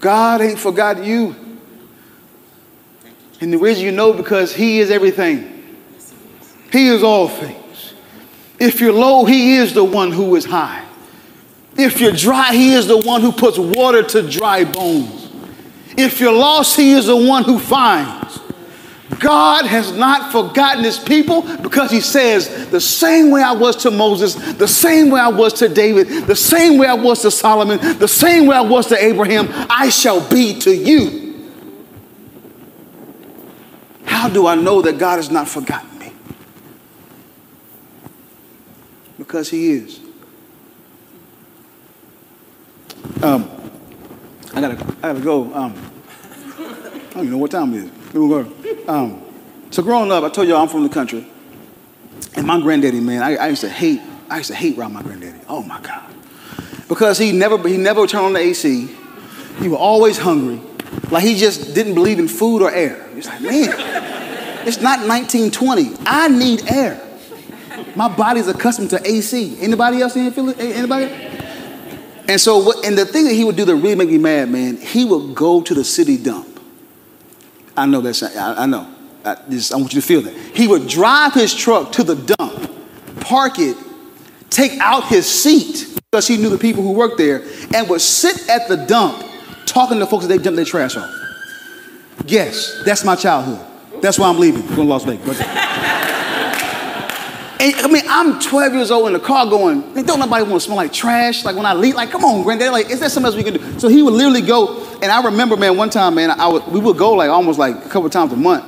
God 0.04 0.42
ain't 0.42 0.60
forgot 0.60 1.02
you. 1.06 1.34
And 3.40 3.54
the 3.54 3.58
reason 3.58 3.86
you 3.86 3.92
know 3.94 4.12
because 4.12 4.54
He 4.54 4.82
is 4.82 4.92
everything. 4.92 5.78
He 6.74 6.90
is 6.90 7.04
all 7.04 7.30
things. 7.30 7.94
If 8.60 8.82
you're 8.82 8.92
low, 8.92 9.24
He 9.24 9.56
is 9.56 9.74
the 9.74 9.84
one 9.84 10.12
who 10.12 10.36
is 10.36 10.44
high. 10.44 10.86
If 11.78 12.02
you're 12.02 12.12
dry, 12.12 12.54
He 12.54 12.74
is 12.74 12.86
the 12.86 12.98
one 12.98 13.22
who 13.22 13.32
puts 13.32 13.58
water 13.58 14.04
to 14.04 14.30
dry 14.30 14.66
bones. 14.66 15.32
If 15.98 16.20
you're 16.20 16.34
lost, 16.34 16.76
He 16.76 16.92
is 16.92 17.06
the 17.06 17.16
one 17.16 17.46
who 17.46 17.58
finds. 17.58 18.23
God 19.24 19.66
has 19.66 19.94
not 19.94 20.34
forgotten 20.34 20.84
his 20.84 21.00
people 21.00 21.44
because 21.60 21.90
he 21.90 22.02
says, 22.02 22.70
the 22.70 22.82
same 22.82 23.32
way 23.32 23.42
I 23.42 23.54
was 23.54 23.78
to 23.78 23.92
Moses, 23.92 24.36
the 24.36 24.68
same 24.68 25.10
way 25.10 25.22
I 25.22 25.30
was 25.30 25.54
to 25.54 25.70
David, 25.70 26.28
the 26.28 26.36
same 26.36 26.78
way 26.78 26.88
I 26.88 26.94
was 26.94 27.22
to 27.22 27.32
Solomon, 27.32 27.80
the 28.00 28.08
same 28.08 28.48
way 28.48 28.58
I 28.58 28.62
was 28.62 28.88
to 28.88 29.02
Abraham, 29.02 29.48
I 29.70 29.88
shall 29.88 30.30
be 30.30 30.60
to 30.60 30.76
you. 30.76 31.50
How 34.04 34.28
do 34.28 34.46
I 34.46 34.56
know 34.56 34.82
that 34.82 34.98
God 34.98 35.16
has 35.16 35.32
not 35.32 35.48
forgotten 35.48 35.98
me? 36.00 36.12
Because 39.18 39.50
he 39.50 39.72
is. 39.72 40.02
Um, 43.22 43.50
I 44.54 44.60
gotta, 44.60 44.96
I 44.98 45.14
gotta 45.14 45.22
go. 45.22 45.54
Um, 45.54 45.74
I 46.60 47.14
don't 47.14 47.20
even 47.20 47.32
know 47.32 47.38
what 47.38 47.52
time 47.52 47.74
it 47.74 47.86
is. 47.86 48.03
Um, 48.14 49.24
so 49.72 49.82
growing 49.82 50.12
up, 50.12 50.24
I 50.24 50.30
told 50.30 50.48
y'all 50.48 50.62
I'm 50.62 50.68
from 50.68 50.84
the 50.84 50.90
country, 50.90 51.26
and 52.36 52.46
my 52.46 52.62
granddaddy, 52.62 53.00
man, 53.00 53.24
I, 53.24 53.36
I 53.38 53.48
used 53.48 53.62
to 53.62 53.70
hate. 53.70 54.02
I 54.30 54.38
used 54.38 54.50
to 54.50 54.56
hate 54.56 54.78
around 54.78 54.94
my 54.94 55.02
granddaddy. 55.02 55.40
Oh 55.50 55.64
my 55.64 55.82
God, 55.82 56.04
because 56.88 57.18
he 57.18 57.32
never 57.32 57.58
he 57.68 57.78
never 57.78 58.06
turned 58.06 58.26
on 58.26 58.34
the 58.34 58.40
AC. 58.40 58.88
He 59.60 59.68
was 59.68 59.80
always 59.80 60.20
hungry, 60.20 60.62
like 61.10 61.24
he 61.24 61.36
just 61.36 61.74
didn't 61.74 61.96
believe 61.96 62.20
in 62.20 62.28
food 62.28 62.62
or 62.62 62.70
air. 62.72 63.10
He's 63.16 63.26
like, 63.26 63.42
man, 63.42 63.70
it's 64.68 64.80
not 64.80 65.00
1920. 65.08 65.96
I 66.06 66.28
need 66.28 66.70
air. 66.70 67.02
My 67.96 68.16
body's 68.16 68.48
accustomed 68.48 68.92
to 68.92 69.08
AC. 69.08 69.58
Anybody 69.60 70.02
else 70.02 70.16
in 70.16 70.32
feel 70.32 70.50
it? 70.50 70.60
Anybody? 70.60 71.06
And 72.28 72.40
so, 72.40 72.60
what, 72.60 72.86
and 72.86 72.98
the 72.98 73.06
thing 73.06 73.26
that 73.26 73.34
he 73.34 73.44
would 73.44 73.56
do 73.56 73.66
that 73.66 73.76
really 73.76 73.96
make 73.96 74.10
me 74.10 74.18
mad, 74.18 74.50
man, 74.50 74.78
he 74.78 75.04
would 75.04 75.36
go 75.36 75.62
to 75.62 75.74
the 75.74 75.84
city 75.84 76.18
dump 76.18 76.53
I 77.76 77.86
know 77.86 78.02
that's, 78.02 78.24
I, 78.24 78.64
I 78.64 78.66
know. 78.66 78.88
I, 79.26 79.38
just, 79.50 79.74
I 79.74 79.78
want 79.78 79.94
you 79.94 80.02
to 80.02 80.08
feel 80.08 80.22
that. 80.22 80.36
He 80.56 80.68
would 80.68 80.88
drive 80.88 81.34
his 81.34 81.54
truck 81.54 81.92
to 81.94 82.04
the 82.04 82.16
dump, 82.16 82.72
park 83.22 83.58
it, 83.58 83.78
take 84.50 84.80
out 84.80 85.08
his 85.08 85.28
seat 85.28 86.00
because 86.12 86.28
he 86.28 86.38
knew 86.38 86.50
the 86.50 86.58
people 86.58 86.84
who 86.84 86.92
worked 86.92 87.18
there, 87.18 87.44
and 87.74 87.90
would 87.90 88.02
sit 88.02 88.48
at 88.50 88.68
the 88.68 88.78
dump 88.86 89.24
talking 89.66 89.98
to 90.00 90.06
folks 90.06 90.26
as 90.26 90.30
they 90.30 90.38
dump 90.38 90.56
their 90.56 90.66
trash 90.66 90.96
off. 90.96 91.10
Yes, 92.26 92.84
that's 92.86 93.04
my 93.04 93.16
childhood. 93.16 93.66
That's 94.02 94.20
why 94.20 94.30
I'm 94.30 94.38
leaving. 94.38 94.62
going 94.62 94.76
to 94.76 94.84
Las 94.84 95.06
Vegas. 95.06 95.42
And, 97.64 97.74
I 97.76 97.88
mean, 97.88 98.04
I'm 98.10 98.42
12 98.42 98.74
years 98.74 98.92
old 98.92 99.08
in 99.08 99.14
the 99.14 99.22
car 99.22 99.46
going, 99.46 99.94
don't 100.04 100.20
nobody 100.20 100.44
want 100.44 100.56
to 100.56 100.60
smell 100.60 100.76
like 100.76 100.92
trash. 100.92 101.46
Like 101.46 101.56
when 101.56 101.66
I 101.66 101.74
leave, 101.74 101.96
like, 101.96 102.12
come 102.12 102.26
on, 102.26 102.44
granddad, 102.44 102.74
like, 102.74 102.90
is 102.90 103.00
there 103.00 103.08
something 103.08 103.28
else 103.28 103.38
we 103.38 103.44
can 103.50 103.54
do? 103.54 103.80
So 103.80 103.88
he 103.88 104.02
would 104.02 104.14
literally 104.14 104.42
go, 104.42 104.83
and 105.04 105.12
I 105.12 105.22
remember, 105.22 105.58
man, 105.58 105.76
one 105.76 105.90
time, 105.90 106.16
man, 106.16 106.32
I 106.32 106.48
would, 106.48 106.66
we 106.68 106.80
would 106.80 106.98
go 106.98 107.12
like 107.12 107.30
almost 107.30 107.60
like 107.60 107.76
a 107.76 107.90
couple 107.90 108.10
times 108.10 108.32
a 108.32 108.38
month. 108.38 108.64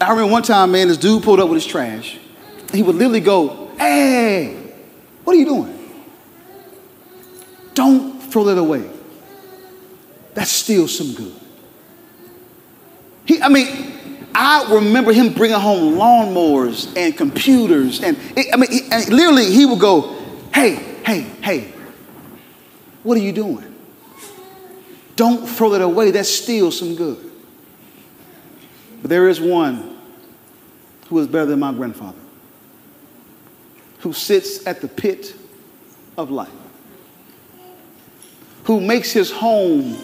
I 0.00 0.08
remember 0.08 0.32
one 0.32 0.42
time, 0.42 0.72
man, 0.72 0.88
this 0.88 0.96
dude 0.96 1.22
pulled 1.22 1.40
up 1.40 1.50
with 1.50 1.62
his 1.62 1.66
trash. 1.66 2.18
He 2.72 2.82
would 2.82 2.96
literally 2.96 3.20
go, 3.20 3.68
hey, 3.76 4.54
what 5.24 5.36
are 5.36 5.38
you 5.38 5.44
doing? 5.44 5.78
Don't 7.74 8.18
throw 8.18 8.44
that 8.44 8.56
away. 8.56 8.88
That's 10.32 10.50
still 10.50 10.88
some 10.88 11.12
good. 11.12 11.34
He, 13.26 13.42
I 13.42 13.50
mean, 13.50 14.26
I 14.34 14.72
remember 14.72 15.12
him 15.12 15.34
bringing 15.34 15.60
home 15.60 15.96
lawnmowers 15.96 16.96
and 16.96 17.14
computers, 17.14 18.02
and 18.02 18.16
it, 18.38 18.46
I 18.54 18.56
mean, 18.56 18.70
and 18.90 19.06
literally 19.10 19.52
he 19.52 19.66
would 19.66 19.80
go, 19.80 20.16
"Hey, 20.54 20.76
hey, 21.04 21.20
hey, 21.42 21.72
what 23.02 23.18
are 23.18 23.20
you 23.20 23.32
doing? 23.32 23.71
Don't 25.16 25.46
throw 25.46 25.74
it 25.74 25.82
away. 25.82 26.10
That's 26.10 26.28
still 26.28 26.70
some 26.70 26.94
good." 26.94 27.18
But 29.00 29.08
there 29.08 29.28
is 29.28 29.40
one 29.40 29.96
who 31.08 31.18
is 31.18 31.26
better 31.26 31.46
than 31.46 31.60
my 31.60 31.72
grandfather, 31.72 32.18
who 34.00 34.12
sits 34.12 34.66
at 34.66 34.80
the 34.80 34.88
pit 34.88 35.34
of 36.16 36.30
life, 36.30 36.48
who 38.64 38.80
makes 38.80 39.12
his 39.12 39.30
home 39.30 39.96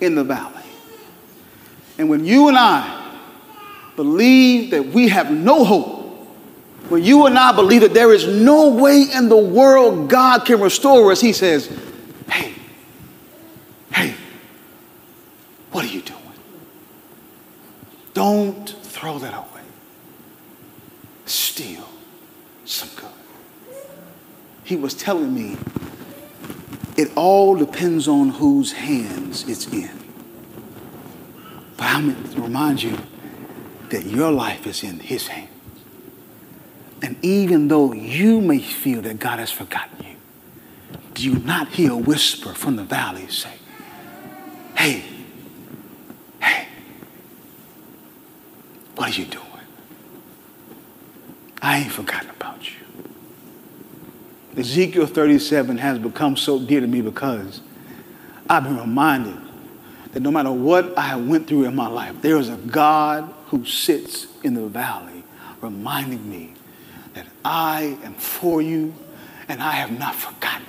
in 0.00 0.14
the 0.14 0.24
valley. 0.24 0.52
And 1.96 2.08
when 2.08 2.24
you 2.24 2.48
and 2.48 2.58
I 2.58 3.18
believe 3.96 4.72
that 4.72 4.86
we 4.86 5.08
have 5.08 5.30
no 5.30 5.64
hope, 5.64 6.04
When 6.88 7.02
you 7.02 7.24
and 7.26 7.38
I 7.38 7.52
believe 7.52 7.80
that 7.80 7.94
there 7.94 8.12
is 8.12 8.26
no 8.26 8.68
way 8.68 9.06
in 9.10 9.28
the 9.28 9.36
world 9.36 10.10
God 10.10 10.44
can 10.44 10.60
restore 10.60 11.12
us, 11.12 11.20
He 11.20 11.32
says, 11.32 11.70
Hey, 12.28 12.52
hey, 13.90 14.14
what 15.72 15.84
are 15.84 15.88
you 15.88 16.02
doing? 16.02 16.20
Don't 18.12 18.68
throw 19.18 19.30
that 19.30 19.34
away. 19.36 19.62
Steal 21.26 21.88
some 22.64 22.88
good. 22.96 23.08
He 24.64 24.76
was 24.76 24.94
telling 24.94 25.32
me 25.34 25.56
it 26.96 27.10
all 27.16 27.54
depends 27.56 28.08
on 28.08 28.30
whose 28.30 28.72
hands 28.72 29.48
it's 29.48 29.66
in. 29.72 29.90
But 31.76 31.86
I'm 31.86 32.14
going 32.14 32.34
to 32.34 32.40
remind 32.40 32.82
you 32.82 32.98
that 33.90 34.06
your 34.06 34.30
life 34.30 34.66
is 34.66 34.82
in 34.82 35.00
His 35.00 35.28
hands. 35.28 35.50
And 37.02 37.22
even 37.22 37.68
though 37.68 37.92
you 37.92 38.40
may 38.40 38.60
feel 38.60 39.02
that 39.02 39.18
God 39.18 39.38
has 39.38 39.50
forgotten 39.50 40.06
you, 40.06 40.16
do 41.12 41.22
you 41.22 41.38
not 41.40 41.68
hear 41.68 41.92
a 41.92 41.96
whisper 41.96 42.54
from 42.54 42.76
the 42.76 42.84
valley 42.84 43.28
say, 43.28 43.52
hey, 44.76 45.04
what 48.96 49.03
are 49.03 49.03
you 49.18 49.24
doing? 49.26 49.44
I 51.62 51.78
ain't 51.78 51.92
forgotten 51.92 52.30
about 52.30 52.68
you. 52.68 52.76
Ezekiel 54.56 55.06
37 55.06 55.78
has 55.78 55.98
become 55.98 56.36
so 56.36 56.58
dear 56.60 56.80
to 56.80 56.86
me 56.86 57.00
because 57.00 57.60
I've 58.48 58.64
been 58.64 58.78
reminded 58.78 59.38
that 60.12 60.20
no 60.20 60.30
matter 60.30 60.52
what 60.52 60.96
I 60.96 61.16
went 61.16 61.48
through 61.48 61.64
in 61.64 61.74
my 61.74 61.88
life, 61.88 62.20
there 62.22 62.36
is 62.36 62.48
a 62.48 62.56
God 62.56 63.32
who 63.46 63.64
sits 63.64 64.26
in 64.42 64.54
the 64.54 64.66
valley 64.66 65.24
reminding 65.60 66.28
me 66.30 66.54
that 67.14 67.26
I 67.44 67.98
am 68.04 68.14
for 68.14 68.62
you 68.62 68.94
and 69.48 69.62
I 69.62 69.72
have 69.72 69.98
not 69.98 70.14
forgotten. 70.14 70.66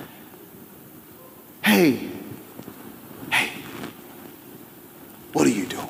Hey, 1.63 2.09
hey, 3.31 3.51
what 5.33 5.45
are 5.45 5.51
you 5.51 5.65
doing? 5.65 5.85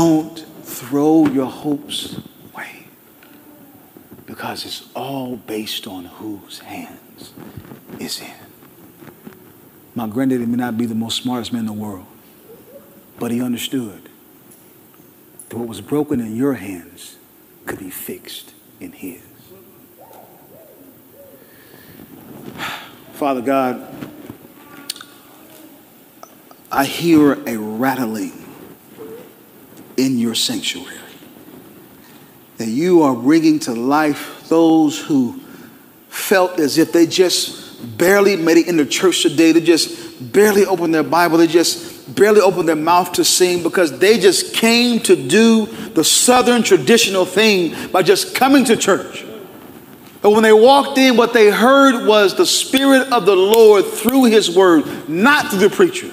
Don't 0.00 0.38
throw 0.62 1.26
your 1.26 1.50
hopes 1.50 2.18
away 2.54 2.86
because 4.24 4.64
it's 4.64 4.88
all 4.96 5.36
based 5.36 5.86
on 5.86 6.06
whose 6.06 6.60
hands 6.60 7.34
it's 7.98 8.22
in. 8.22 8.32
My 9.94 10.06
granddaddy 10.06 10.46
may 10.46 10.56
not 10.56 10.78
be 10.78 10.86
the 10.86 10.94
most 10.94 11.22
smartest 11.22 11.52
man 11.52 11.60
in 11.60 11.66
the 11.66 11.74
world, 11.74 12.06
but 13.18 13.30
he 13.30 13.42
understood 13.42 14.08
that 15.50 15.58
what 15.58 15.68
was 15.68 15.82
broken 15.82 16.18
in 16.18 16.34
your 16.34 16.54
hands 16.54 17.18
could 17.66 17.78
be 17.78 17.90
fixed 17.90 18.54
in 18.80 18.92
his. 18.92 19.20
Father 23.12 23.42
God, 23.42 23.86
I 26.72 26.86
hear 26.86 27.34
a 27.46 27.58
rattling 27.58 28.49
in 30.00 30.18
your 30.18 30.34
sanctuary. 30.34 30.96
That 32.58 32.68
you 32.68 33.02
are 33.02 33.14
bringing 33.14 33.58
to 33.60 33.72
life 33.72 34.48
those 34.48 34.98
who 35.00 35.40
felt 36.08 36.58
as 36.58 36.78
if 36.78 36.92
they 36.92 37.06
just 37.06 37.96
barely 37.96 38.36
made 38.36 38.58
it 38.58 38.68
into 38.68 38.84
church 38.84 39.22
today. 39.22 39.52
They 39.52 39.60
just 39.60 40.32
barely 40.32 40.66
opened 40.66 40.94
their 40.94 41.02
Bible. 41.02 41.38
They 41.38 41.46
just 41.46 42.14
barely 42.14 42.40
opened 42.40 42.68
their 42.68 42.76
mouth 42.76 43.12
to 43.12 43.24
sing 43.24 43.62
because 43.62 43.98
they 43.98 44.18
just 44.18 44.54
came 44.54 45.00
to 45.00 45.16
do 45.16 45.66
the 45.66 46.04
Southern 46.04 46.62
traditional 46.62 47.24
thing 47.24 47.90
by 47.90 48.02
just 48.02 48.34
coming 48.34 48.64
to 48.66 48.76
church. 48.76 49.24
But 50.22 50.30
when 50.30 50.42
they 50.42 50.52
walked 50.52 50.98
in, 50.98 51.16
what 51.16 51.32
they 51.32 51.50
heard 51.50 52.06
was 52.06 52.36
the 52.36 52.44
Spirit 52.44 53.10
of 53.10 53.24
the 53.24 53.36
Lord 53.36 53.86
through 53.86 54.24
His 54.24 54.54
Word, 54.54 55.08
not 55.08 55.48
through 55.48 55.60
the 55.60 55.70
preacher. 55.70 56.10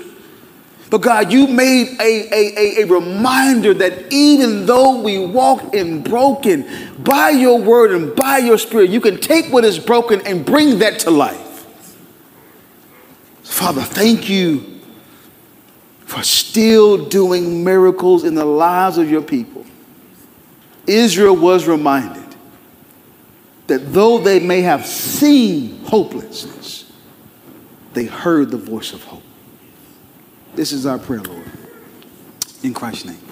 But 0.89 1.01
God, 1.01 1.33
you 1.33 1.47
made 1.47 1.99
a, 1.99 2.29
a, 2.33 2.53
a, 2.55 2.83
a, 2.83 2.87
reminder 2.87 3.73
that 3.73 4.11
even 4.11 4.65
though 4.65 5.01
we 5.01 5.19
walk 5.19 5.73
in 5.73 6.01
broken, 6.01 6.65
by 6.99 7.31
your 7.31 7.59
word 7.59 7.91
and 7.91 8.15
by 8.15 8.37
your 8.37 8.57
spirit, 8.57 8.89
you 8.89 9.01
can 9.01 9.19
take 9.19 9.51
what 9.51 9.65
is 9.65 9.79
broken 9.79 10.25
and 10.25 10.45
bring 10.45 10.79
that 10.79 10.99
to 10.99 11.11
life. 11.11 11.65
Father, 13.43 13.81
thank 13.81 14.29
you 14.29 14.79
for 16.05 16.23
still 16.23 17.05
doing 17.05 17.65
miracles 17.65 18.23
in 18.23 18.35
the 18.35 18.45
lives 18.45 18.97
of 18.97 19.11
your 19.11 19.21
people. 19.21 19.65
Israel 20.85 21.35
was 21.35 21.67
reminded 21.67 22.23
that 23.67 23.91
though 23.91 24.19
they 24.19 24.39
may 24.39 24.61
have 24.61 24.85
seen 24.85 25.83
hopelessness, 25.83 26.89
they 27.91 28.05
heard 28.05 28.51
the 28.51 28.57
voice 28.57 28.93
of 28.93 29.03
hope. 29.03 29.23
This 30.57 30.71
is 30.71 30.87
our 30.87 30.97
prayer, 30.97 31.21
Lord. 31.21 31.45
In 32.63 32.73
Christ's 32.73 33.05
name. 33.05 33.26